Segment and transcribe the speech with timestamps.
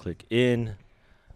[0.00, 0.74] click in.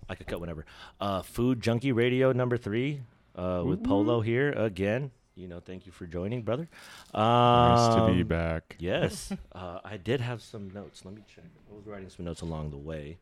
[0.08, 0.64] I could cut whenever.
[1.00, 3.02] Uh, Food Junkie Radio number three
[3.36, 3.88] uh, with Ooh.
[3.88, 5.10] Polo here again.
[5.36, 6.68] You know, thank you for joining, brother.
[7.12, 8.76] Um, nice to be um, back.
[8.78, 11.04] Yes, uh, I did have some notes.
[11.04, 11.44] Let me check.
[11.70, 13.18] I was writing some notes along the way.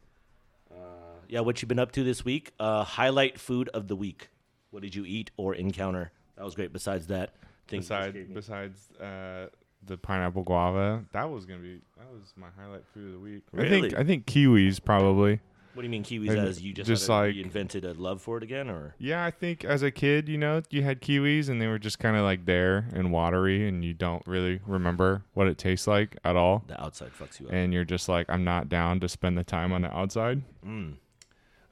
[0.71, 0.75] Uh,
[1.29, 2.53] yeah, what you've been up to this week?
[2.61, 4.29] Uh, highlight food of the week.
[4.71, 6.13] What did you eat or encounter?
[6.37, 6.73] That was great.
[6.73, 7.35] Besides that,
[7.67, 8.89] thing besides besides
[9.87, 11.05] the pineapple guava.
[11.13, 13.43] That was gonna be that was my highlight food of the week.
[13.53, 13.67] Really?
[13.67, 15.41] I think I think kiwis probably.
[15.75, 16.37] What do you mean kiwis?
[16.37, 19.25] As you just, just a, like you invented a love for it again, or yeah,
[19.25, 22.17] I think as a kid, you know, you had kiwis and they were just kind
[22.17, 26.37] of like there and watery, and you don't really remember what it tastes like at
[26.37, 26.65] all.
[26.67, 29.45] The outside fucks you up, and you're just like, I'm not down to spend the
[29.45, 30.43] time on the outside.
[30.67, 30.97] Mm.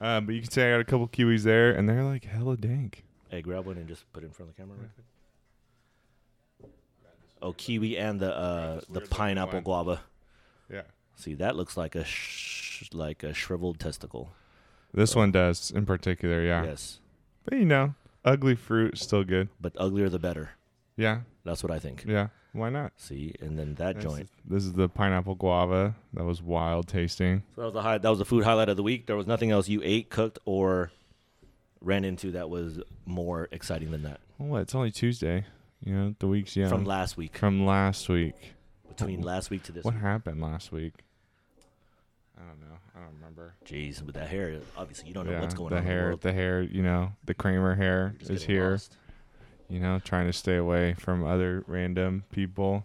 [0.01, 2.57] Uh, but you can say I got a couple kiwis there, and they're like hella
[2.57, 3.05] dank.
[3.29, 4.79] Hey, grab one and just put it in front of the camera.
[4.79, 4.91] Right
[7.43, 10.01] Oh, kiwi and the uh, the pineapple guava.
[10.71, 10.83] Yeah.
[11.17, 14.33] See, that looks like a sh- like a shriveled testicle.
[14.93, 16.65] This one does in particular, yeah.
[16.65, 16.99] Yes,
[17.45, 19.49] But you know, ugly fruit still good.
[19.61, 20.51] but uglier the better.
[20.97, 22.05] Yeah, That's what I think.
[22.07, 22.29] yeah.
[22.53, 22.93] Why not?
[22.97, 24.23] See, and then that This joint.
[24.25, 27.45] is- This is the pineapple guava that was wild tasting.
[27.55, 29.07] So that was the high, that was the food highlight of the week.
[29.07, 30.91] There was nothing else you ate, cooked, or
[31.81, 34.21] ran into that was more exciting than that.
[34.39, 35.45] Well, it's only Tuesday.
[35.85, 36.57] Yeah, the weeks.
[36.57, 37.37] Yeah, from last week.
[37.37, 38.55] From last week.
[38.89, 39.85] Between last week to this.
[39.85, 40.03] What week.
[40.03, 40.93] happened last week?
[42.37, 42.77] I don't know.
[42.95, 43.55] I don't remember.
[43.65, 45.85] Jeez, with that hair, obviously you don't yeah, know what's going the on.
[45.85, 48.73] Hair, the, the hair, you know, the Kramer hair is here.
[48.73, 48.97] Lost.
[49.69, 52.85] You know, trying to stay away from other random people.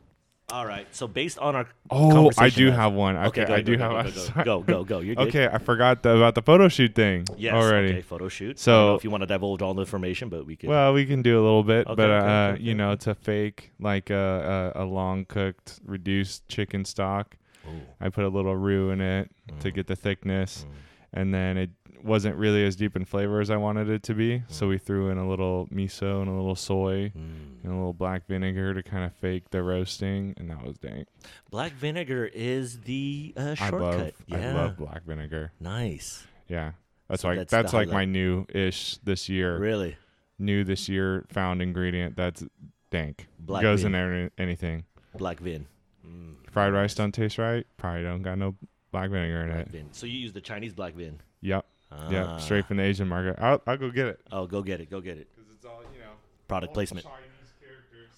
[0.50, 0.86] All right.
[0.92, 3.18] So based on our oh, I do have one.
[3.18, 4.34] Okay, okay I do go, have.
[4.36, 5.00] Go, go, go, go.
[5.00, 5.28] You're good.
[5.30, 7.26] Okay, I forgot the, about the photo shoot thing.
[7.36, 7.56] Yes.
[7.56, 7.90] Already.
[7.90, 8.60] Okay, photo shoot.
[8.60, 10.70] So if you want to divulge all the information, but we can.
[10.70, 13.08] Well, we can do a little bit, okay, but uh, uh, okay, you know, it's
[13.08, 17.38] a fake like a a, a long cooked reduced chicken stock.
[17.68, 17.82] Ooh.
[18.00, 19.59] I put a little roux in it mm.
[19.62, 21.20] to get the thickness, mm.
[21.20, 21.72] and then it
[22.04, 24.40] wasn't really as deep in flavor as I wanted it to be.
[24.40, 24.44] Mm.
[24.48, 27.64] So we threw in a little miso and a little soy mm.
[27.64, 31.08] and a little black vinegar to kind of fake the roasting, and that was dank.
[31.52, 33.81] Black vinegar is the uh, shortcut.
[33.81, 34.50] I love, yeah.
[34.50, 35.52] I love black vinegar.
[35.59, 36.25] Nice.
[36.47, 36.72] Yeah,
[37.08, 39.58] that's so like that's, that's like my new ish this year.
[39.58, 39.98] Really
[40.38, 42.44] new this year found ingredient that's
[42.92, 43.28] dank.
[43.40, 43.96] Black goes vin.
[43.96, 44.84] in anything.
[45.18, 45.68] Black vin.
[46.06, 46.36] Mm.
[46.52, 47.66] Fried rice don't taste right.
[47.78, 48.56] Probably don't got no
[48.92, 49.72] black vinegar in black it.
[49.72, 49.88] Vin.
[49.92, 51.19] So you use the Chinese black vin.
[51.42, 51.66] Yep.
[52.09, 53.35] Yeah, straight from the Asian market.
[53.41, 54.19] I'll, I'll go get it.
[54.31, 54.89] Oh, go get it.
[54.89, 55.28] Go get it.
[55.35, 56.11] Because it's all, you know,
[56.47, 57.06] product placement.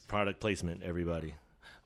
[0.08, 1.36] Product placement, everybody.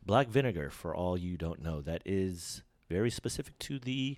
[0.06, 4.18] Black vinegar, for all you don't know, that is very specific to the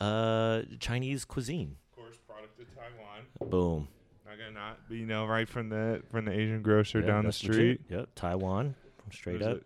[0.00, 1.76] uh, Chinese cuisine.
[1.92, 3.50] Of course, product of Taiwan.
[3.50, 3.88] Boom.
[4.26, 7.26] Not gonna not, but you know, right from the from the Asian grocer yep, down
[7.26, 7.82] the street.
[7.88, 8.74] Yep, Taiwan,
[9.12, 9.58] straight up.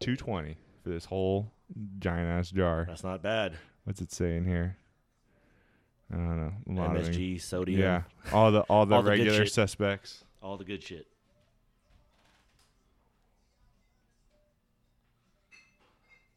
[0.00, 1.52] Two twenty for this whole
[1.98, 2.86] giant ass jar.
[2.88, 3.56] That's not bad.
[3.84, 4.76] What's it saying here?
[6.12, 6.82] I don't know.
[6.82, 7.80] MSG, sodium.
[7.80, 8.02] Yeah,
[8.32, 10.24] all the all the all regular the suspects.
[10.42, 11.06] All the good shit.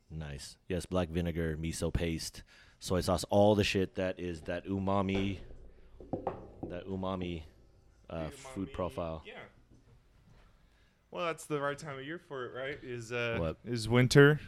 [0.09, 0.56] Nice.
[0.69, 2.44] Yes, black vinegar, miso paste,
[2.80, 5.40] soy sauce, all the shit that is that umami,
[6.69, 7.44] that umami,
[8.09, 9.24] uh, umami food profile.
[9.25, 9.34] Yeah.
[11.12, 12.80] Well, that's the right time of year for it, right?
[12.81, 13.58] Is uh, what?
[13.66, 14.40] is winter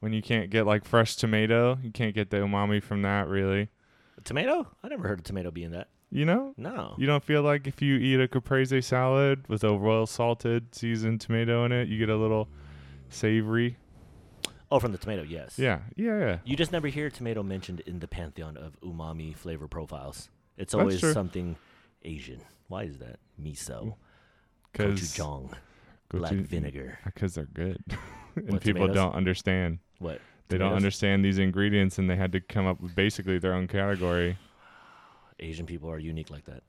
[0.00, 1.78] when you can't get like fresh tomato.
[1.82, 3.70] You can't get the umami from that really.
[4.20, 4.68] A tomato?
[4.82, 5.88] I never heard of tomato being that.
[6.10, 6.54] You know?
[6.56, 6.94] No.
[6.98, 11.20] You don't feel like if you eat a caprese salad with a royal salted seasoned
[11.20, 12.48] tomato in it, you get a little
[13.08, 13.76] savory.
[14.70, 15.58] Oh, from the tomato, yes.
[15.58, 16.38] Yeah, yeah, yeah.
[16.44, 20.30] You just never hear tomato mentioned in the pantheon of umami flavor profiles.
[20.56, 21.56] It's always something
[22.02, 22.42] Asian.
[22.68, 23.18] Why is that?
[23.40, 23.96] Miso,
[24.74, 25.52] gochujang,
[26.08, 26.98] black vinegar.
[27.04, 27.82] Uh, because they're good,
[28.36, 28.94] and people tomatoes?
[28.94, 29.78] don't understand.
[29.98, 30.20] What?
[30.50, 33.68] They don't understand these ingredients, and they had to come up with basically their own
[33.68, 34.36] category.
[35.40, 36.62] Asian people are unique like that.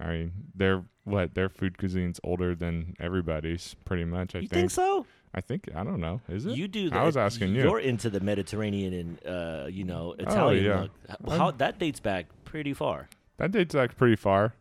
[0.00, 4.34] I mean, their what their food cuisine's older than everybody's, pretty much.
[4.34, 4.60] I you think.
[4.60, 5.06] think so.
[5.34, 6.20] I think I don't know.
[6.28, 6.56] Is it?
[6.56, 6.90] You do.
[6.90, 7.70] The, I was asking you're you.
[7.70, 10.66] You're into the Mediterranean and uh, you know oh, Italian.
[10.66, 11.14] Oh, yeah.
[11.22, 11.38] Look.
[11.38, 13.08] How, that dates back pretty far.
[13.38, 14.54] That dates back pretty far.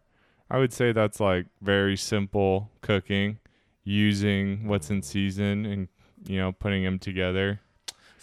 [0.50, 3.39] I would say that's like very simple cooking,
[3.83, 5.88] using what's in season and
[6.25, 7.60] you know putting them together.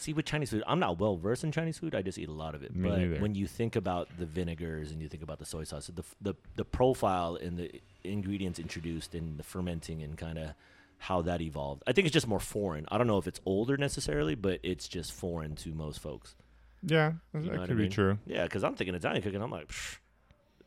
[0.00, 1.94] See, with Chinese food, I'm not well versed in Chinese food.
[1.94, 2.74] I just eat a lot of it.
[2.74, 3.20] Me but neither.
[3.20, 6.34] when you think about the vinegars and you think about the soy sauce, the the
[6.56, 10.54] the profile and the ingredients introduced and the fermenting and kind of
[10.96, 11.82] how that evolved.
[11.86, 12.86] I think it's just more foreign.
[12.90, 16.34] I don't know if it's older necessarily, but it's just foreign to most folks.
[16.82, 17.88] Yeah, that, you know that could I mean?
[17.88, 18.18] be true.
[18.26, 19.68] Yeah, because I'm thinking Italian cooking, I'm like.
[19.68, 19.98] Psh,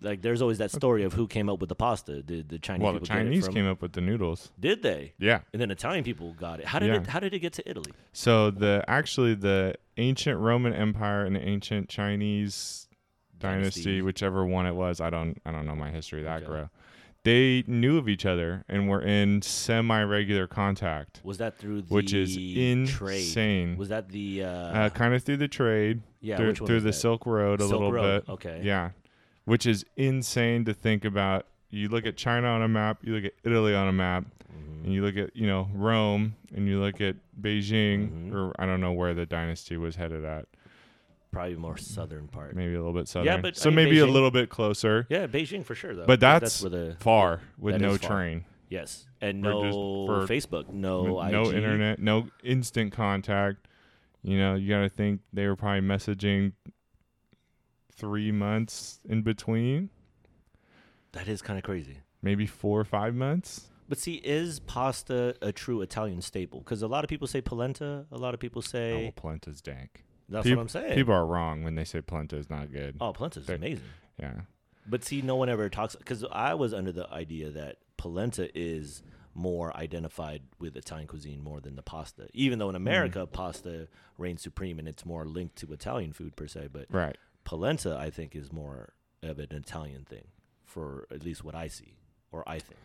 [0.01, 2.21] like there's always that story of who came up with the pasta.
[2.21, 2.83] Did the Chinese?
[2.83, 4.51] Well, the Chinese from, came up with the noodles.
[4.59, 5.13] Did they?
[5.17, 5.41] Yeah.
[5.53, 6.65] And then Italian people got it.
[6.65, 7.01] How did yeah.
[7.01, 7.07] it?
[7.07, 7.91] How did it get to Italy?
[8.11, 12.87] So the actually the ancient Roman Empire and the ancient Chinese
[13.37, 16.45] dynasty, dynasty whichever one it was, I don't I don't know my history that okay.
[16.45, 16.69] Grow.
[17.23, 21.21] They knew of each other and were in semi-regular contact.
[21.23, 22.85] Was that through the which is insane?
[22.85, 23.77] Trade?
[23.77, 26.01] Was that the uh, uh, kind of through the trade?
[26.19, 26.93] Yeah, through, through the that?
[26.93, 28.25] Silk Road a Silk little Road.
[28.25, 28.33] bit.
[28.33, 28.61] Okay.
[28.61, 28.89] Yeah,
[29.45, 31.45] which is insane to think about.
[31.69, 34.83] You look at China on a map, you look at Italy on a map, Mhm.
[34.85, 38.33] and you look at you know Rome, and you look at Beijing, Mhm.
[38.33, 40.45] or I don't know where the dynasty was headed at.
[41.31, 42.55] Probably more southern part.
[42.55, 43.25] Maybe a little bit southern.
[43.25, 46.05] Yeah, but, so I mean, maybe a little bit closer, Yeah, Beijing for sure though.
[46.05, 48.09] But that's where the far with that no far.
[48.09, 51.19] train, yes, and no for- Facebook, no no
[51.49, 51.55] IG.
[51.55, 53.67] internet, no instant contact.
[54.21, 56.51] You know, you got to think they were probably messaging
[57.95, 59.89] three months in between,
[61.13, 61.97] That is kind of crazy.
[62.21, 63.69] maybe four or five months.
[63.89, 66.59] But see, is pasta a true Italian staple?
[66.59, 68.05] Because a lot of people say polenta.
[68.11, 70.03] A lot of people Oh, say well, polenta's dank.
[70.29, 70.95] that's peop- what I'm saying.
[70.95, 72.95] People are wrong when they say polenta is not good.
[73.01, 73.83] oh, polenta is amazing.
[74.19, 74.41] Yeah.
[74.87, 79.03] But see, no one ever talks because I was under the idea that polenta is
[79.35, 82.27] more identified with Italian cuisine more than the pasta.
[82.33, 82.87] Even though in Mm-hmm.
[82.87, 83.87] America, pasta
[84.17, 86.69] reigns supreme and it's more linked to Italian food per se.
[86.71, 87.17] But Right.
[87.43, 90.27] Polenta, I think, is more of an Italian thing,
[90.63, 91.95] for at least what I see
[92.31, 92.79] or I think.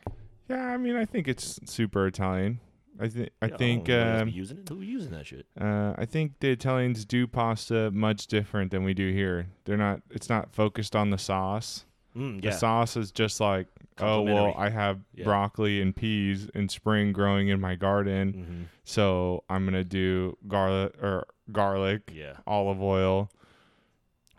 [0.49, 2.61] Yeah, I mean, I think it's super Italian.
[3.01, 4.69] I think I Yeah, think don't know, nobody else um, using it.
[4.69, 5.47] Who using that shit?
[5.61, 9.47] uh, I think the Italians do pasta much different than we do here.
[9.65, 10.01] They're not.
[10.11, 11.85] It's not focused on the sauce.
[12.17, 13.69] Mm, The sauce is just like,
[14.01, 15.25] oh well, I have Yeah.
[15.25, 20.95] broccoli and peas in spring growing in my garden, hmm so I'm gonna do garlic
[21.03, 22.39] or garlic, yeah.
[22.47, 23.31] olive oil,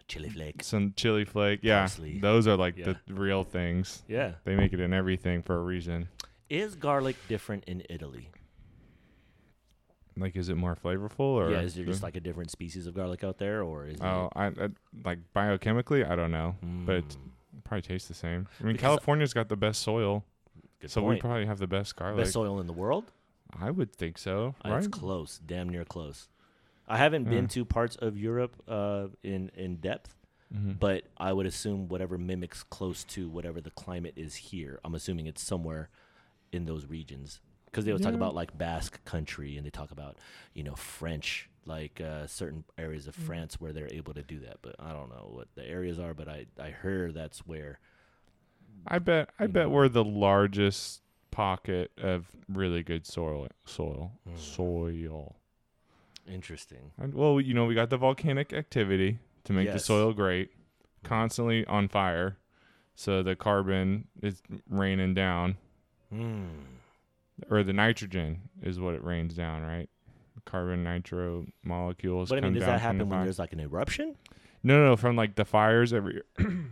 [0.10, 0.66] Chili flakes.
[0.68, 1.60] some chili flake.
[1.64, 2.20] Yeah, Parsley.
[2.20, 2.94] those are like Yeah.
[3.08, 4.04] the real things.
[4.08, 4.34] Yeah.
[4.44, 6.10] They make it in everything for a reason.
[6.50, 8.30] Is garlic different in Italy?
[10.18, 11.52] Like, is it more flavorful or?
[11.52, 14.30] yeah, is there just like a different species of garlic out there, or is Oh,
[14.36, 14.70] I, I
[15.06, 16.56] like biochemically, I don't know.
[16.62, 16.86] it?
[16.86, 17.18] but Mm,
[17.64, 18.48] Probably tastes the same.
[18.60, 20.26] I mean, Because- California's got the best soil,
[20.80, 21.22] good so we point.
[21.22, 22.18] probably have the best garlic.
[22.18, 23.12] Best soil in the world?
[23.60, 24.78] I would think so, Uh, right?
[24.80, 26.28] It's close, damn near close.
[26.90, 27.30] I haven't Yeah.
[27.32, 30.16] been to parts of Europe uh, in in depth,
[30.54, 30.80] Mhm.
[30.80, 34.80] but I would assume whatever mimics close to whatever the climate is here.
[34.84, 35.90] I'm assuming it's somewhere
[36.52, 40.18] in those regions because they would talk about like Basque country and they talk about
[40.54, 43.22] you know French, like uh, certain areas of Mm.
[43.24, 44.58] France where they're able to do that.
[44.64, 46.16] But I don't know what the areas are.
[46.16, 47.80] But I I heard that's where.
[48.88, 49.30] I bet.
[49.38, 49.70] I bet know.
[49.70, 53.48] we're the largest pocket of really good soil.
[53.66, 54.14] Soil.
[54.28, 54.38] Mm.
[54.40, 55.36] Soil.
[56.28, 56.92] Interesting.
[56.98, 59.86] And, well, you know, we got the volcanic activity to make the Yes.
[59.86, 60.52] soil great,
[61.04, 62.38] constantly on fire,
[62.96, 65.58] so the carbon is raining down,
[66.10, 66.48] Hmm.
[67.50, 69.90] or the nitrogen is what it rains down, right?
[70.46, 72.30] Carbon nitro molecules.
[72.30, 73.26] But I come mean, does down that from the happen when fire.
[73.26, 74.16] there's like an eruption?
[74.64, 76.26] No, no, from like the fires every year.
[76.38, 76.64] the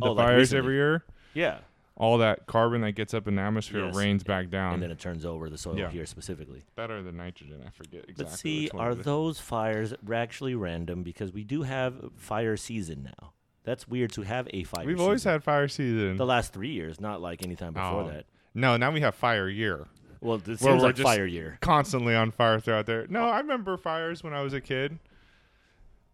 [0.00, 0.58] Oh, like fires recently.
[0.58, 1.04] every year,
[1.34, 1.58] Yeah.
[2.00, 3.94] All that carbon that gets up in the atmosphere Yes.
[3.94, 4.72] rains back down.
[4.74, 5.90] and then it turns over the soil Yeah.
[5.90, 6.64] here specifically.
[6.74, 7.62] Better than nitrogen.
[7.66, 8.24] I forget exactly.
[8.24, 9.04] but see, are is.
[9.04, 11.02] those fires actually random?
[11.02, 13.32] Because we do have fire season now.
[13.64, 14.86] That's weird to have a fire.
[14.86, 16.16] We've always had fire season.
[16.16, 18.08] the last three years, not like any time before Oh.
[18.08, 18.24] that.
[18.54, 19.86] no, now we have fire year.
[20.22, 21.58] Well, it seems like fire year.
[21.60, 23.06] Constantly on fire throughout there.
[23.08, 23.28] No, oh.
[23.30, 24.98] I remember fires when I was a kid.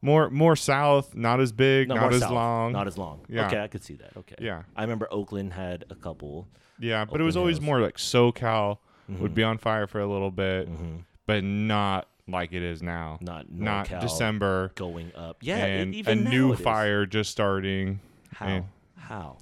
[0.02, 2.72] More, more south, not as big, No, not more as south, long.
[2.72, 3.24] Not as long.
[3.28, 3.46] Yeah.
[3.46, 4.16] Okay, I could see that.
[4.16, 4.36] Okay.
[4.38, 6.46] yeah, I remember Oakland had a couple.
[6.78, 7.64] yeah, but it was Open always house.
[7.64, 8.78] more like SoCal
[9.08, 11.04] would be on fire for a little bit, Mhm.
[11.26, 13.18] but not like it is now.
[13.20, 15.38] not Not NorCal December going up.
[15.42, 16.60] Yeah, and even a now new it is.
[16.60, 18.00] fire just starting.
[18.34, 18.46] How?
[18.46, 18.64] and-
[18.96, 19.38] How?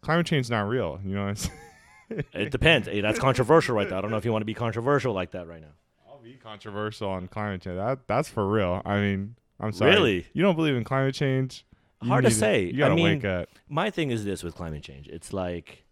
[0.00, 0.98] Climate change is not real.
[1.04, 1.58] You know, what I'm saying?
[2.32, 2.88] It depends.
[2.88, 3.96] Hey, that's controversial right there.
[3.98, 5.68] I don't know if you want to be controversial like that right now.
[6.08, 7.76] I'll be controversial on climate change.
[7.76, 8.82] That that's for real.
[8.84, 9.90] I mean, I'm sorry.
[9.92, 10.26] Really?
[10.32, 11.64] You don't believe in climate change?
[12.02, 12.64] You Hard to say.
[12.64, 13.48] You gotta I mean, wake up.
[13.68, 15.06] my thing is this with climate change.
[15.08, 15.84] It's like,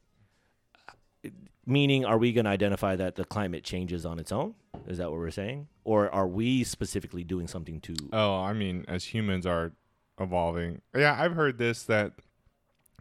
[1.66, 4.54] meaning, are we going to identify that the climate changes on its own?
[4.87, 5.68] Is that what we're saying?
[5.84, 7.94] Or are we specifically doing something to?
[8.12, 9.72] Oh, I mean, as humans are
[10.18, 10.80] evolving.
[10.96, 12.12] Yeah, I've heard this that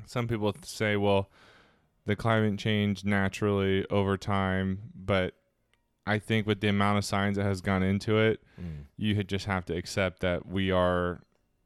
[0.06, 1.30] some people say, well,
[2.06, 5.34] the climate change naturally over time, but
[6.08, 9.46] I think with the amount of science that has gone into it, Mm, you just
[9.46, 11.22] have to accept that we are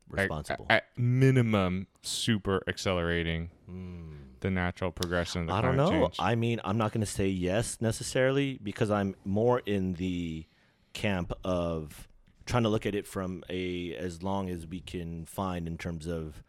[0.10, 0.66] responsible.
[0.70, 4.18] at, minimum super accelerating Mm.
[4.42, 5.90] the natural progression of the I don't know.
[5.90, 6.16] change.
[6.20, 10.46] I mean, I'm not going to say yes necessarily because I'm more in the
[10.94, 12.08] camp of
[12.46, 16.08] trying to look at it from a as long as we can find in terms
[16.08, 16.44] of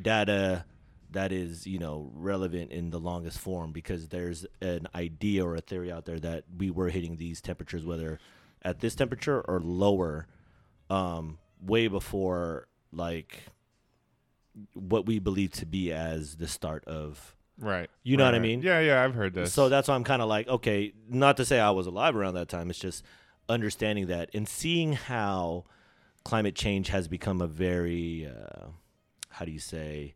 [0.00, 0.64] data
[1.12, 5.60] that is you know relevant in the longest form because there's an idea or a
[5.60, 8.18] theory out there that we were hitting these temperatures whether
[8.62, 10.26] at this temperature or lower
[10.90, 13.44] um way before like
[14.74, 17.90] what we believe to be as the start of Right.
[18.02, 18.42] You know Right, what I right.
[18.42, 18.62] mean?
[18.62, 19.52] Yeah, yeah, I've heard this.
[19.52, 22.34] So that's why I'm kind of like, okay, not to say I was alive around
[22.34, 22.70] that time.
[22.70, 23.04] It's just
[23.48, 25.64] understanding that and seeing how
[26.24, 28.68] climate change has become a very, uh,
[29.28, 30.14] how do you say,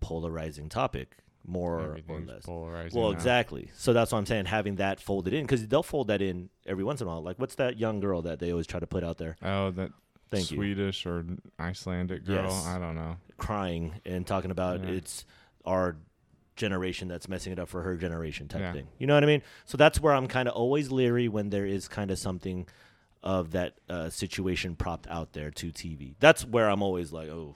[0.00, 2.44] polarizing topic, more or less.
[2.44, 2.98] polarizing.
[3.00, 3.16] Well, now.
[3.16, 3.70] exactly.
[3.76, 4.46] So that's what I'm saying.
[4.46, 7.22] Having that folded in because they'll fold that in every once in a while.
[7.22, 9.90] Like, what's that young girl that they always try to put out there, Oh, that
[10.30, 10.58] Thank you.
[10.58, 11.24] Swedish or
[11.58, 12.44] Icelandic girl.
[12.44, 12.66] Yes.
[12.66, 13.16] I don't know.
[13.38, 14.90] crying and talking about Yeah.
[14.90, 15.24] it's
[15.64, 15.96] our
[16.56, 18.72] generation that's messing it up for her generation type Yeah.
[18.72, 18.88] thing.
[18.98, 19.42] You know what I mean?
[19.64, 22.66] So that's where I'm kind of always leery when there is kind of something
[23.22, 26.14] of that uh, situation propped out there to TV.
[26.20, 27.54] That's where I'm always like, oh,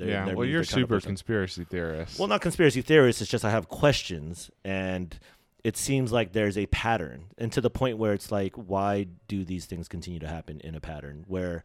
[0.00, 0.24] there- yeah.
[0.24, 2.18] there Well, you're they're kind of super conspiracy theorist.
[2.18, 3.22] Well, not conspiracy theorists.
[3.22, 5.18] It's just I have questions, and
[5.62, 9.44] it seems like there's a pattern, and to the point where it's like, why do
[9.44, 11.64] these things continue to happen in a pattern where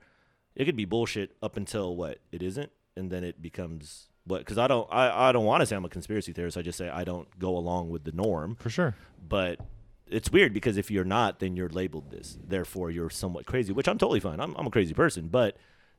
[0.55, 4.39] it could be bullshit up until what it isn't, and then it becomes what?
[4.39, 6.57] Because I don't, I, I don't want to say I'm a conspiracy theorist.
[6.57, 8.95] I just say I don't go along with the norm, for sure.
[9.27, 9.59] but.
[10.07, 12.37] It's weird because if you're not, then you're labeled this.
[12.47, 14.39] Therefore, you're somewhat crazy, which I'm totally fine.
[14.39, 15.57] I'm, I'm a crazy person, but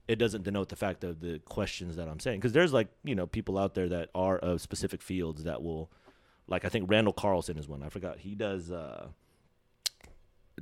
[0.08, 2.38] it doesn't denote the fact of the questions that I'm saying.
[2.40, 5.90] Because there's like you know people out there that are of specific fields that will,
[6.46, 7.82] like I think Randall Carlson is one.
[7.82, 9.08] I forgot he does uh,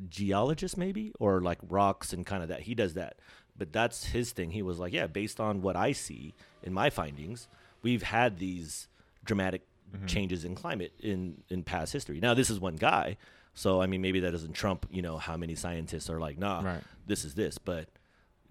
[0.08, 2.60] geologist maybe or like rocks and kind of that.
[2.62, 3.18] He does that,
[3.56, 4.50] but that's his thing.
[4.50, 7.48] He was like, yeah, based on what I see in my findings,
[7.82, 8.88] we've had these
[9.24, 9.62] dramatic
[9.94, 10.06] Mm-hmm.
[10.06, 12.18] changes in climate in in past history.
[12.18, 13.16] Now this is one guy,
[13.52, 16.62] so I mean maybe that doesn't trump you know how many scientists are like, nah,
[16.64, 16.82] Right.
[17.06, 17.88] this is this, but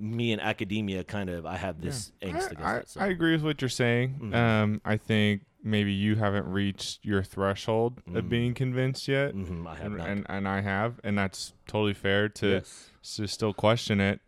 [0.04, 2.30] me and academia kind of I have this Yeah.
[2.30, 2.90] angst against I, it.
[2.90, 3.00] So.
[3.02, 4.20] I, I agree with what you're saying.
[4.22, 4.36] Mhm.
[4.36, 8.30] Um, I think maybe you haven't reached your threshold of Mm.
[8.30, 10.08] being convinced yet, Mhm, I have and, not.
[10.10, 12.90] and and I have, and that's totally fair to yes.
[13.16, 14.20] to still question it.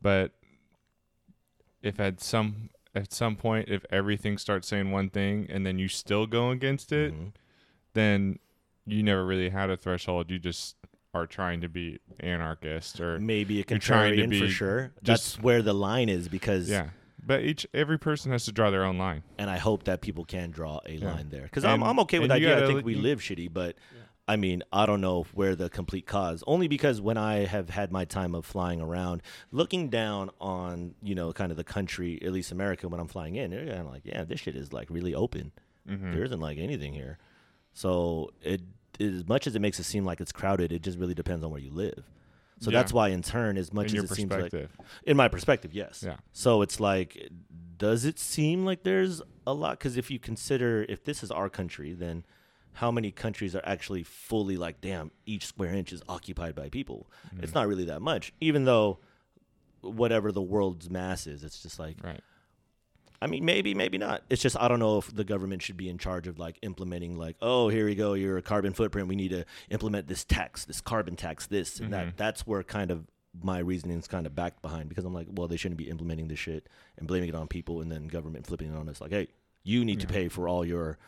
[0.00, 0.32] But
[1.82, 5.88] if at some at some point, if everything starts saying one thing and then you
[5.88, 7.32] still go against it, Mhm.
[7.94, 8.38] then
[8.86, 10.30] you never really had a threshold.
[10.30, 10.76] You just
[11.14, 14.92] are trying to be anarchist or maybe a you're trying to contrarian for sure.
[15.02, 16.90] just- That's where the line is because, yeah.
[17.26, 19.22] But each every person has to draw their own line.
[19.38, 21.12] and I hope that people can draw a Yeah.
[21.14, 22.40] line there because I'm I'm okay with and that.
[22.42, 23.76] you Yeah, I think we you- live shitty, but
[24.28, 26.44] I mean I don't know where the complete cause.
[26.46, 31.14] Only because when I have had my time of flying around, looking down on you
[31.14, 33.90] know kind of the country, at least America, when I'm flying in, you're kind of
[33.92, 35.52] like, yeah, this shit is like really open.
[35.88, 36.12] Mhm.
[36.12, 37.16] There isn't like anything here.
[37.72, 38.60] So it
[39.00, 41.50] as much as it makes it seem like it's crowded, it just really depends on
[41.50, 42.04] where you live.
[42.60, 42.78] So Yeah.
[42.78, 44.52] that's why, in turn, as much In as it seems like,
[45.04, 46.02] in my perspective, yes.
[46.06, 46.16] Yeah.
[46.32, 47.28] So it's like,
[47.76, 49.78] does it seem like there's a lot?
[49.78, 52.24] Because if you consider if this is our country, then
[52.74, 57.10] how many countries are actually fully like, damn, each square inch is occupied by people?
[57.28, 57.44] Mm-hmm.
[57.44, 58.98] It's not really that much, even though
[59.80, 62.20] whatever the world's mass is, it's just like Right.
[63.22, 64.22] I mean, maybe, maybe not.
[64.28, 67.16] It's just I don't know if the government should be in charge of like implementing
[67.16, 69.08] like, oh, here we go, your carbon footprint.
[69.08, 71.92] We need to implement this tax, this carbon tax, this and Mhm.
[71.92, 72.16] that.
[72.16, 73.06] That's where kind of
[73.42, 76.28] my reasoning is kind of backed behind because I'm like, well, they shouldn't be implementing
[76.28, 76.68] this shit
[76.98, 79.28] and blaming it on people and then government flipping it on us like, hey,
[79.64, 80.98] you need to pay for all your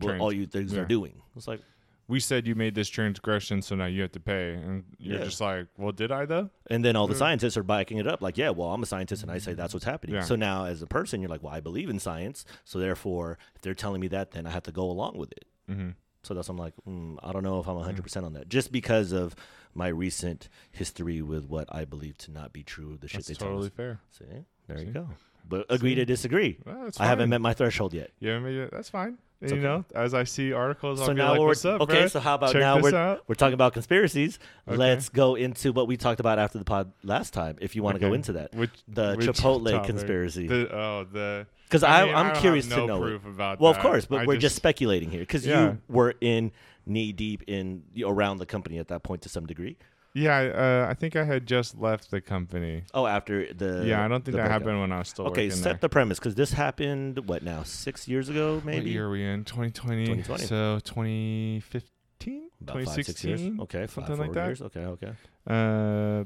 [0.00, 0.80] what Trans- all you things yeah.
[0.80, 1.20] are doing.
[1.36, 1.60] It's like,
[2.08, 5.24] We said you made this transgression, so now you have to pay, and you're Yeah.
[5.24, 6.50] just like, well, did I though?
[6.70, 9.22] and then all the scientists are backing it up like, yeah, well, I'm a scientist
[9.22, 10.14] and I say that's what's happening.
[10.16, 10.22] Yeah.
[10.22, 13.62] So now as a person, you're like, well, I believe in science, so therefore, if
[13.62, 15.44] they're telling me that, then I have to go along with it.
[15.70, 15.90] Mm-hmm.
[16.22, 18.70] So that's I'm like, mm, I don't know if I'm 100 percent on that, just
[18.72, 19.34] because of
[19.74, 22.98] my recent history with what I believe to not be true.
[23.00, 23.72] The shit That's they totally tell us.
[23.76, 24.00] fair.
[24.10, 24.24] See,
[24.68, 24.84] there See?
[24.86, 25.08] you go.
[25.48, 25.96] But agree See?
[25.96, 26.58] to disagree.
[26.66, 28.10] Well, I haven't met my threshold yet.
[28.18, 28.70] You haven't made it.
[28.72, 29.18] That's fine.
[29.40, 29.66] It's you okay.
[29.66, 32.04] know, as I see articles, I'll so be now like, we're "What's up, okay.
[32.04, 32.10] bruh?
[32.10, 34.38] So how about Check now we're out." we're talking about conspiracies.
[34.66, 34.76] Okay.
[34.78, 37.56] Let's go into what we talked about after the pod last time.
[37.60, 39.86] If you want to go into that, Which the which Chipotle topic?
[39.86, 40.46] conspiracy.
[40.46, 42.96] The, oh, the Because I I, mean, I, am curious have to know.
[42.96, 43.00] it.
[43.08, 43.78] proof about Well, that.
[43.78, 45.62] of course, but I we're just, speculating here because Yeah.
[45.72, 46.50] you were in
[46.86, 49.76] knee deep in around the company at that point to some degree.
[50.16, 50.84] Yeah.
[50.86, 52.82] Uh, I think I had just left the company.
[52.94, 54.62] Oh, after the yeah, I don't think that breakup.
[54.62, 55.78] happened when I was still Okay, set there.
[55.82, 59.24] the premise because this happened what now six years ago What maybe year are we
[59.24, 59.44] in?
[59.44, 60.06] 2020.
[60.06, 60.44] 2020.
[60.44, 63.28] So 2015, about five six 2016.
[63.52, 63.60] years.
[63.60, 64.46] Okay, something like that.
[64.46, 64.62] Years.
[64.62, 65.12] Okay, okay.
[65.46, 66.24] Uh,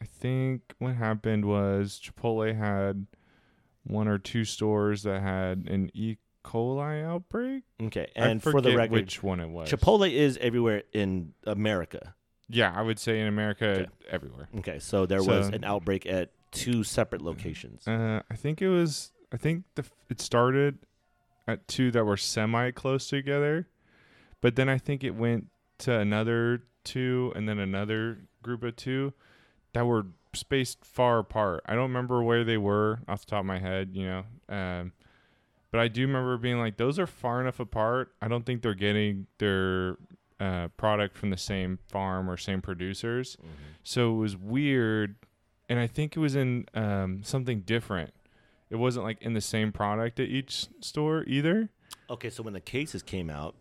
[0.00, 3.06] I think what happened was Chipotle had
[3.84, 6.16] one or two stores that had an E.
[6.44, 7.64] coli outbreak.
[7.82, 9.70] Okay, and for the record, which one it was.
[9.70, 12.14] Chipotle is everywhere in America.
[12.48, 13.86] Yeah, I would say in America, Okay.
[14.10, 14.48] everywhere.
[14.58, 17.86] Okay, so there was an outbreak at two separate locations.
[17.88, 19.12] Uh, I think it was.
[19.32, 20.78] I think the it started
[21.48, 23.66] at two that were semi close together,
[24.40, 25.46] but then I think it went
[25.78, 29.12] to another two, and then another group of two
[29.72, 31.62] that were spaced far apart.
[31.66, 34.24] I don't remember where they were off the top of my head, you know.
[34.48, 34.92] Um,
[35.70, 38.12] but I do remember being like, those are far enough apart.
[38.22, 39.96] I don't think they're getting their
[40.40, 43.36] uh, product from the same farm or same producers.
[43.36, 43.48] Mm-hmm.
[43.82, 45.16] So it was weird,
[45.68, 48.12] and I think it was in um, something different.
[48.70, 51.68] It wasn't like in the same product at each store either.
[52.10, 53.54] Okay, so when the cases came out,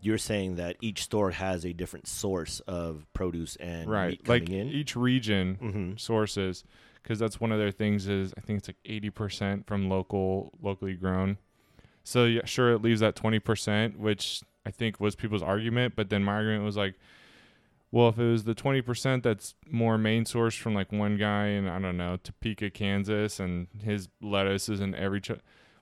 [0.00, 4.42] you're saying that each store has a different source of produce and right, meat coming
[4.42, 4.68] like in.
[4.68, 5.96] each region mm-hmm.
[5.96, 6.64] sources,
[7.02, 8.06] because that's one of their things.
[8.06, 11.38] Is I think it's like eighty percent from local, locally grown.
[12.04, 15.94] So yeah, sure, it leaves that twenty percent, which I think was people's argument.
[15.96, 16.94] But then my argument was like,
[17.90, 21.46] well, if it was the twenty percent that's more main source from like one guy
[21.46, 25.30] in I don't know Topeka, Kansas, and his lettuce is in every, ch-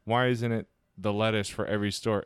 [0.05, 2.25] why isn't it the lettuce for every store?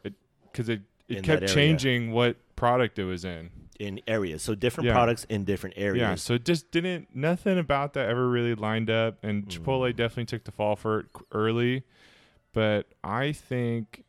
[0.52, 3.50] Because it it, In kept changing what product it was in.
[3.80, 4.92] in areas, so different Yeah.
[4.92, 6.00] products in different areas.
[6.02, 9.96] Yeah, so it just didn't nothing about that ever really lined up, and Chipotle Mm.
[9.96, 11.82] definitely took the fall for it early,
[12.52, 14.04] but I think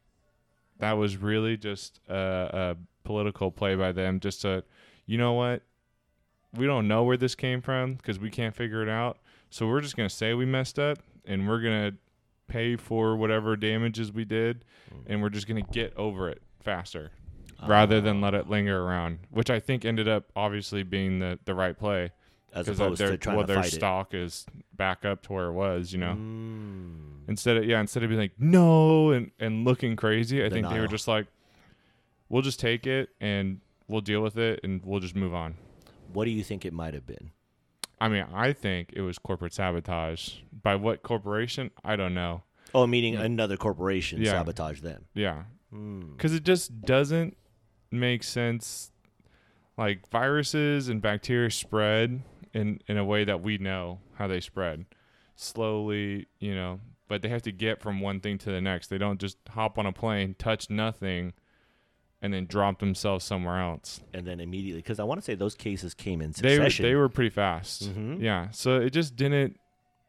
[0.82, 4.64] that was really just a, a political play by them, just to,
[5.06, 5.62] you know what,
[6.54, 9.18] we don't know where this came from because we can't figure it out,
[9.50, 11.94] so we're just gonna say we messed up, and we're gonna
[12.48, 15.04] pay for whatever damages we did, Mm.
[15.08, 17.12] and we're just gonna get over it faster
[17.68, 21.40] rather than Ah, let it linger around, which I think ended up obviously being the,
[21.46, 22.12] the right play
[22.54, 25.34] as because opposed their to trying well, to their fight stock is back up to
[25.34, 26.14] where it was, you know.
[26.18, 27.28] Mm.
[27.28, 30.80] Instead of yeah, instead of being like no and and looking crazy, I think they
[30.80, 31.28] were just like,
[32.30, 35.56] we'll just take it and we'll deal with it and we'll just move on.
[36.14, 37.32] What do you think it might have been?
[38.00, 40.38] I mean, I think it was corporate sabotage.
[40.64, 41.70] By what corporation?
[41.86, 42.44] I don't know.
[42.74, 43.22] Oh, meaning Yeah.
[43.24, 44.32] another corporation Yeah.
[44.32, 45.06] sabotage them.
[45.14, 45.44] Yeah,
[45.74, 46.18] Mm.
[46.18, 47.38] because it just doesn't
[47.92, 48.92] make sense.
[49.78, 54.86] Like viruses and bacteria spread in in a way that we know how they spread,
[55.36, 56.80] slowly, you know.
[57.08, 58.88] But they have to get from one thing to the next.
[58.88, 61.34] They don't just hop on a plane, touch nothing,
[62.22, 64.00] and then drop themselves somewhere else.
[64.14, 66.84] And then immediately, because I want to say those cases came in They were, succession.
[66.84, 67.90] they were pretty fast.
[67.94, 68.22] Mhm.
[68.22, 69.60] Yeah, so it just didn't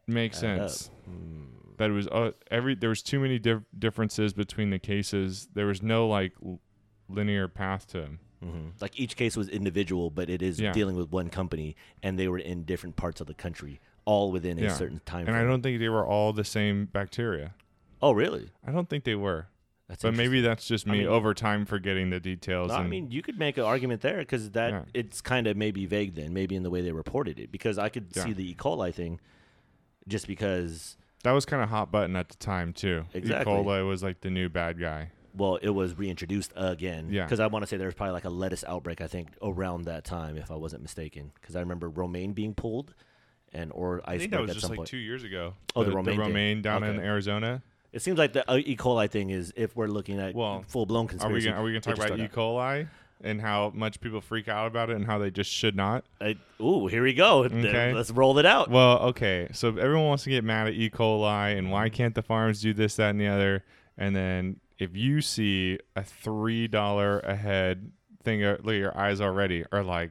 [0.06, 0.90] make Add sense.
[1.10, 1.76] Mm.
[1.78, 5.48] that it was uh, every there was too many dif- differences between the cases.
[5.54, 6.60] There was no like l-
[7.08, 8.20] linear path to them.
[8.42, 10.72] Hmm Like each case was individual, but it is Yeah.
[10.72, 14.58] dealing with one company, and they were in different parts of the country, all within
[14.58, 15.26] a certain time.
[15.28, 17.54] And I don't think they were all the same bacteria.
[18.00, 18.50] Oh, really?
[18.66, 19.46] I don't think they were.
[19.88, 22.68] That's But maybe that's just I me mean- over time forgetting the details.
[22.70, 24.84] No, I mean, you could make an argument there because that Yeah.
[24.94, 27.52] it's kind of maybe vague then, maybe in the way they reported it.
[27.52, 28.24] Because I could Yeah.
[28.24, 28.54] see the E.
[28.54, 29.20] coli thing,
[30.08, 33.04] just because that was kind of hot button at the time too.
[33.12, 33.52] Exactly.
[33.52, 33.56] E.
[33.56, 35.10] coli was like the new bad guy.
[35.34, 37.08] Well, it was reintroduced again.
[37.10, 37.24] Yeah.
[37.24, 39.00] Because I want to say there was probably like a lettuce outbreak.
[39.00, 42.94] I think around that time, if I wasn't mistaken, because I remember romaine being pulled,
[43.52, 44.88] and or I think that was just like point.
[44.88, 45.54] two years ago.
[45.76, 46.20] Oh, the romaine thing.
[46.20, 47.62] romaine down in Arizona.
[47.92, 48.74] It seems like the uh, E.
[48.76, 51.48] coli thing is if we're looking at Well, full blown Are we conspiracy.
[51.50, 52.26] are we gonna talk about E.
[52.26, 52.88] coli
[53.22, 56.04] and how much people freak out about it and how they just should not?
[56.18, 57.44] I, ooh, here we go.
[57.44, 57.92] Okay.
[57.92, 58.70] Let's roll it out.
[58.70, 59.48] Well, okay.
[59.52, 60.88] So if everyone wants to get mad at E.
[60.88, 63.62] coli and why can't the farms do this, that, and the other,
[63.98, 67.92] and then if you see a three dollar a head
[68.22, 70.10] thing, uh, look, your eyes already are like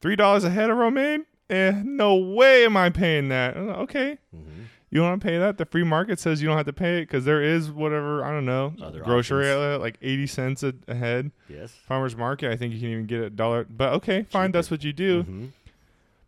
[0.00, 1.24] three dollars a head of romaine.
[1.50, 3.56] Eh, no way am I paying that.
[3.56, 4.66] Like, Okay, Mhm.
[4.90, 5.56] you want to pay that?
[5.56, 8.30] The free market says you don't have to pay it because there is whatever I
[8.32, 11.30] don't know Other grocery outlet like eighty cents a, a head.
[11.48, 11.72] Yes.
[11.86, 13.64] Farmers market, I think you can even get a dollar.
[13.64, 15.22] But okay, fine, that's what you do.
[15.24, 15.48] Mhm.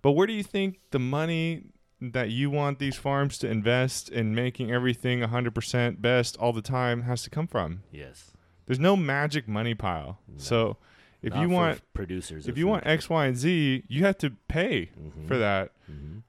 [0.02, 1.64] But where do you think the money
[2.00, 7.02] that you want these farms to invest in making everything 100% best all the time
[7.02, 7.82] has to come from?
[7.92, 8.32] Yes.
[8.66, 10.18] There's no magic money pile.
[10.28, 10.34] No.
[10.38, 10.76] So
[11.22, 14.30] if Not you want producers, if you want X, Y, and Z, you have to
[14.48, 15.26] pay Mm-hmm.
[15.26, 15.72] for that,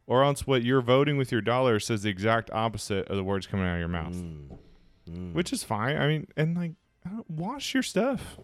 [0.08, 3.46] or else what you're voting with your dollar says the exact opposite of the words
[3.48, 4.16] coming out of your mouth,
[5.10, 5.34] Mm.
[5.34, 5.96] which is fine.
[5.98, 6.72] I mean, and like,
[7.30, 8.38] wash your stuff.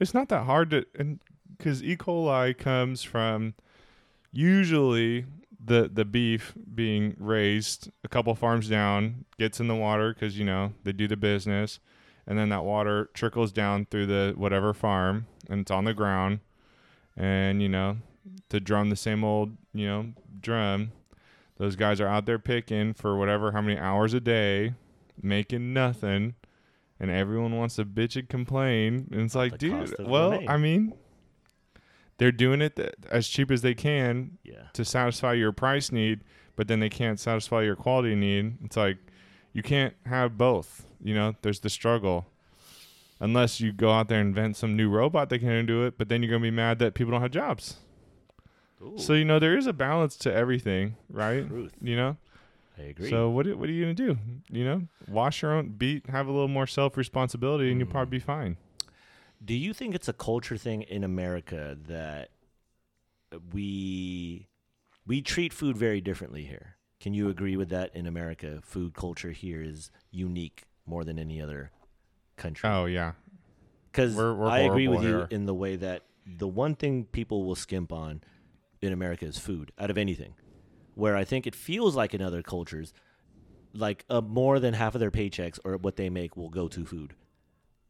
[0.00, 1.18] It's not that hard to, and
[1.56, 1.96] because E.
[1.96, 3.54] coli comes from
[4.32, 5.24] usually
[5.62, 10.44] the the beef being raised a couple farms down gets in the water because you
[10.44, 11.80] know they do the business.
[12.26, 16.40] And then that water trickles down through the whatever farm and it's on the ground.
[17.16, 17.98] And you know
[18.50, 20.92] to drum the same old you know drum
[21.56, 24.74] those guys are out there picking for whatever how many hours a day
[25.20, 26.34] making nothing.
[27.00, 29.08] And everyone wants to bitch and complain.
[29.12, 30.94] And it's like the dude well i mean
[32.18, 34.68] they're doing it th- as cheap as they can yeah.
[34.74, 36.20] to satisfy your price need,
[36.56, 38.58] but then they can't satisfy your quality need.
[38.64, 38.98] It's like
[39.52, 40.84] you can't have both.
[41.02, 42.26] You know, there's the struggle.
[43.20, 46.08] Unless you go out there and invent some new robot that can do it, but
[46.08, 47.78] then you're gonna be mad that people don't have jobs.
[48.96, 51.48] So you know there is a balance to everything, right?
[51.48, 51.72] Truth.
[51.82, 52.16] You know.
[52.78, 53.10] I agree.
[53.10, 54.18] So what are- what are you gonna do?
[54.50, 57.92] You know, wash your own beat, have a little more self responsibility, and you'll mm.
[57.92, 58.56] probably be fine.
[59.44, 62.30] Do you think it's a culture thing in America that
[63.52, 64.48] we
[65.06, 66.76] we treat food very differently here?
[67.00, 68.60] Can you agree with that in America?
[68.62, 71.70] Food culture here is unique more than any other
[72.36, 72.68] country.
[72.68, 73.12] Oh yeah,
[74.16, 77.54] we're I agree with horrible you in the way that the one thing people will
[77.54, 78.22] skimp on
[78.82, 80.34] in America is food out of anything.
[80.94, 82.92] Where I think it feels like in other cultures,
[83.72, 86.84] like uh, more than half of their paychecks or what they make will go to
[86.84, 87.14] food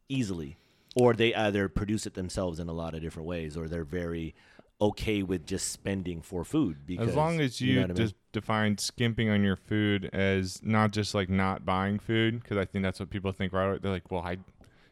[0.07, 0.57] easily.
[0.99, 4.35] Or they either produce it themselves in a lot of different ways, or they're very
[4.81, 6.85] okay with just spending for food.
[6.85, 7.97] Because as long as you, know what I mean?
[7.97, 12.65] just define skimping on your food as not just like not buying food, because I
[12.65, 13.51] think that's what people think.
[13.53, 13.81] Right?
[13.81, 14.37] They're like, well, I,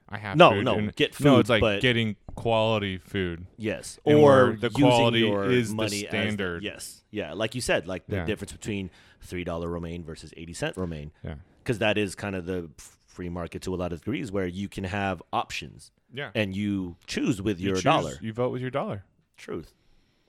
[0.10, 0.66] I have No, food.
[0.66, 3.46] no, and- get No, food, it's like getting quality food.
[3.58, 6.64] Yes, or the quality is the standard.
[6.64, 8.26] yes, yeah, like you said, like the Yeah.
[8.26, 8.90] difference between
[9.22, 12.70] three dollar romaine versus eighty cent romaine, Yeah, because that is kind of the
[13.08, 16.32] free market to a lot of degrees, where you can have options yeah.
[16.36, 18.14] and you choose with You your choose- dollar.
[18.22, 19.04] You vote with your dollar.
[19.38, 19.74] Truth.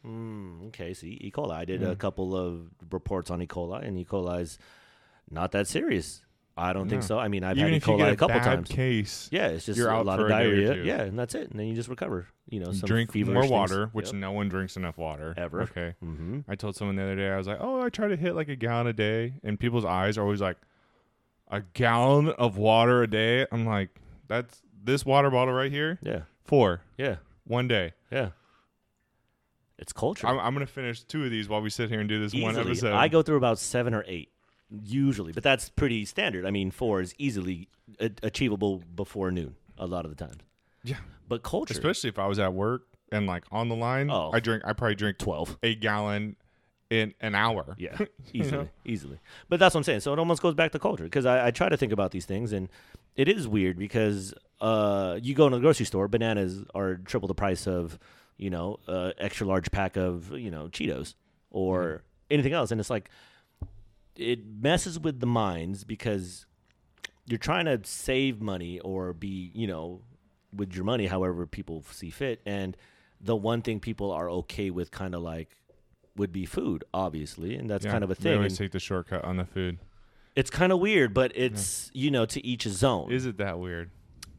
[0.07, 1.31] Mm, okay, see, E.
[1.31, 1.53] coli.
[1.53, 1.89] I did Yeah.
[1.89, 3.47] a couple of reports on E.
[3.47, 4.05] coli, and E.
[4.05, 4.59] coli's
[5.31, 6.23] not that serious.
[6.57, 7.21] I don't think so.
[7.21, 7.85] I mean, I've Even had E.
[7.85, 8.69] coli get a couple times.
[8.69, 10.83] case, Yeah, it's just a out lot of a diarrhea.
[10.83, 11.51] Yeah, and that's it.
[11.51, 12.27] And then you just recover.
[12.49, 13.51] You know, some drink more things.
[13.53, 14.15] water, which Yep.
[14.17, 15.63] no one drinks enough water Ever.
[15.63, 15.95] Okay.
[16.03, 16.41] Mm-hmm.
[16.49, 18.49] I told someone the other day, I was like, "Oh, I try to hit like
[18.49, 20.57] a gallon a day," and people's eyes are always like,
[21.49, 23.91] "A gallon of water a day." I'm like,
[24.27, 28.31] "That's this water bottle right here, Yeah, four yeah, one day." yeah.
[29.79, 30.27] It's culture.
[30.27, 32.53] I'm, I'm gonna finish two of these while we sit here and do this one
[32.55, 32.71] Easily.
[32.73, 32.95] episode.
[32.95, 34.31] I go through about seven or eight
[34.71, 36.45] usually, but that's pretty standard.
[36.45, 37.69] I mean, four is easily
[38.01, 40.43] a- achievable before noon a lot of the times.
[40.83, 40.97] yeah,
[41.29, 44.11] But culture, especially if I was at work and like on the line.
[44.11, 44.31] Oh.
[44.33, 44.65] I drink.
[44.67, 45.57] I probably drink twelve.
[45.63, 46.35] a gallon
[46.91, 47.77] in an hour.
[47.79, 47.97] Yeah,
[48.33, 49.21] easily, easily.
[49.49, 50.01] But that's what I'm saying.
[50.01, 52.25] So it almost goes back to culture because I, I try to think about these
[52.25, 52.69] things, and
[53.15, 57.35] it is weird because uh, you go into the grocery store, bananas are triple the
[57.35, 57.99] price of
[58.37, 61.15] you know uh, extra large pack of you know Cheetos
[61.51, 62.03] or Mm-hmm.
[62.31, 63.09] anything else, and it's like
[64.17, 66.47] it messes with the minds because
[67.27, 70.01] you're trying to save money or be you know
[70.55, 72.77] with your money however people see fit, and
[73.21, 75.57] the one thing people are okay with, kind of like
[76.17, 78.35] would be food, obviously, and that's Yeah, kind of a They thing.
[78.37, 79.79] always and take the shortcut on the food.
[80.35, 83.13] it's kind of weird, but it's you know to each his own.
[83.13, 83.91] Is it that weird?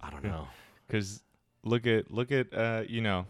[0.01, 0.47] I don't know.
[0.88, 1.21] Because
[1.63, 3.25] look at look at uh, you know,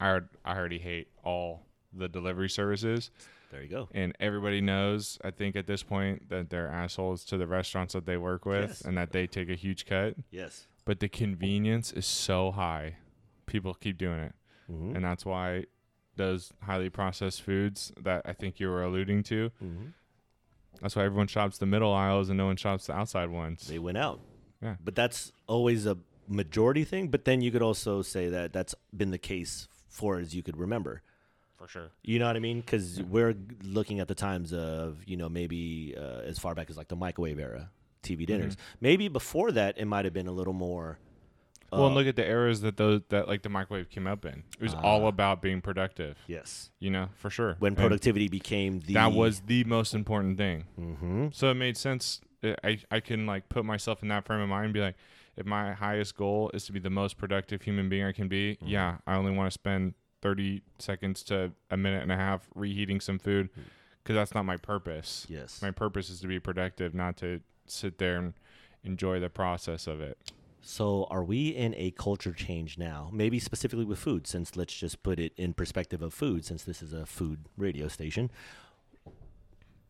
[0.00, 3.10] I I already hate all the delivery services,
[3.50, 3.88] There you go.
[3.94, 5.18] and everybody knows.
[5.24, 8.68] I think at this point that they're assholes to the restaurants that they work with,
[8.70, 8.80] Yes.
[8.82, 10.14] and that they take a huge cut.
[10.30, 10.66] Yes.
[10.84, 12.96] But the convenience is so high,
[13.46, 14.34] people keep doing it,
[14.70, 14.96] Mm-hmm.
[14.96, 15.64] and that's why
[16.16, 19.50] those highly processed foods that I think you were alluding to.
[19.62, 19.86] mm-hmm.
[20.82, 23.66] That's why everyone shops the middle aisles and no one shops the outside ones.
[23.68, 24.20] They went out.
[24.66, 24.74] Yeah.
[24.84, 25.96] But that's always a
[26.28, 27.08] majority thing.
[27.08, 30.56] But then you could also say that that's been the case for as you could
[30.56, 31.02] remember.
[31.56, 31.88] For sure.
[32.02, 32.60] You know what I mean?
[32.60, 36.76] Because we're looking at the times of you know maybe uh, as far back as
[36.76, 37.70] like the microwave era,
[38.02, 38.56] TV dinners.
[38.80, 40.98] Maybe before that it might have been a little more.
[40.98, 41.76] Mm-hmm.
[41.78, 44.24] Well, and uh, look at the eras that those that like the microwave came up
[44.26, 44.44] in.
[44.60, 45.08] It was all Ah.
[45.08, 46.16] about being productive.
[46.26, 47.56] yes, You know, for sure.
[47.58, 50.64] when And productivity became the that was the most important thing.
[50.76, 52.20] hmm So it made sense.
[52.64, 54.96] I- I can like put myself in that frame of mind and be like,
[55.36, 58.54] if my highest goal is to be the most productive human being I can be,
[58.56, 58.68] Mm-hmm.
[58.68, 63.00] yeah, I only want to spend thirty seconds to a minute and a half reheating
[63.00, 63.62] some food Mm.
[64.02, 65.26] because that's not my purpose.
[65.28, 65.60] Yes.
[65.62, 68.34] My purpose is to be productive, not to sit there and
[68.84, 70.16] enjoy the process of it.
[70.62, 73.08] So, are we in a culture change now?
[73.12, 76.82] Maybe specifically with food, since let's just put it in perspective of food, since this
[76.82, 78.30] is a food radio station.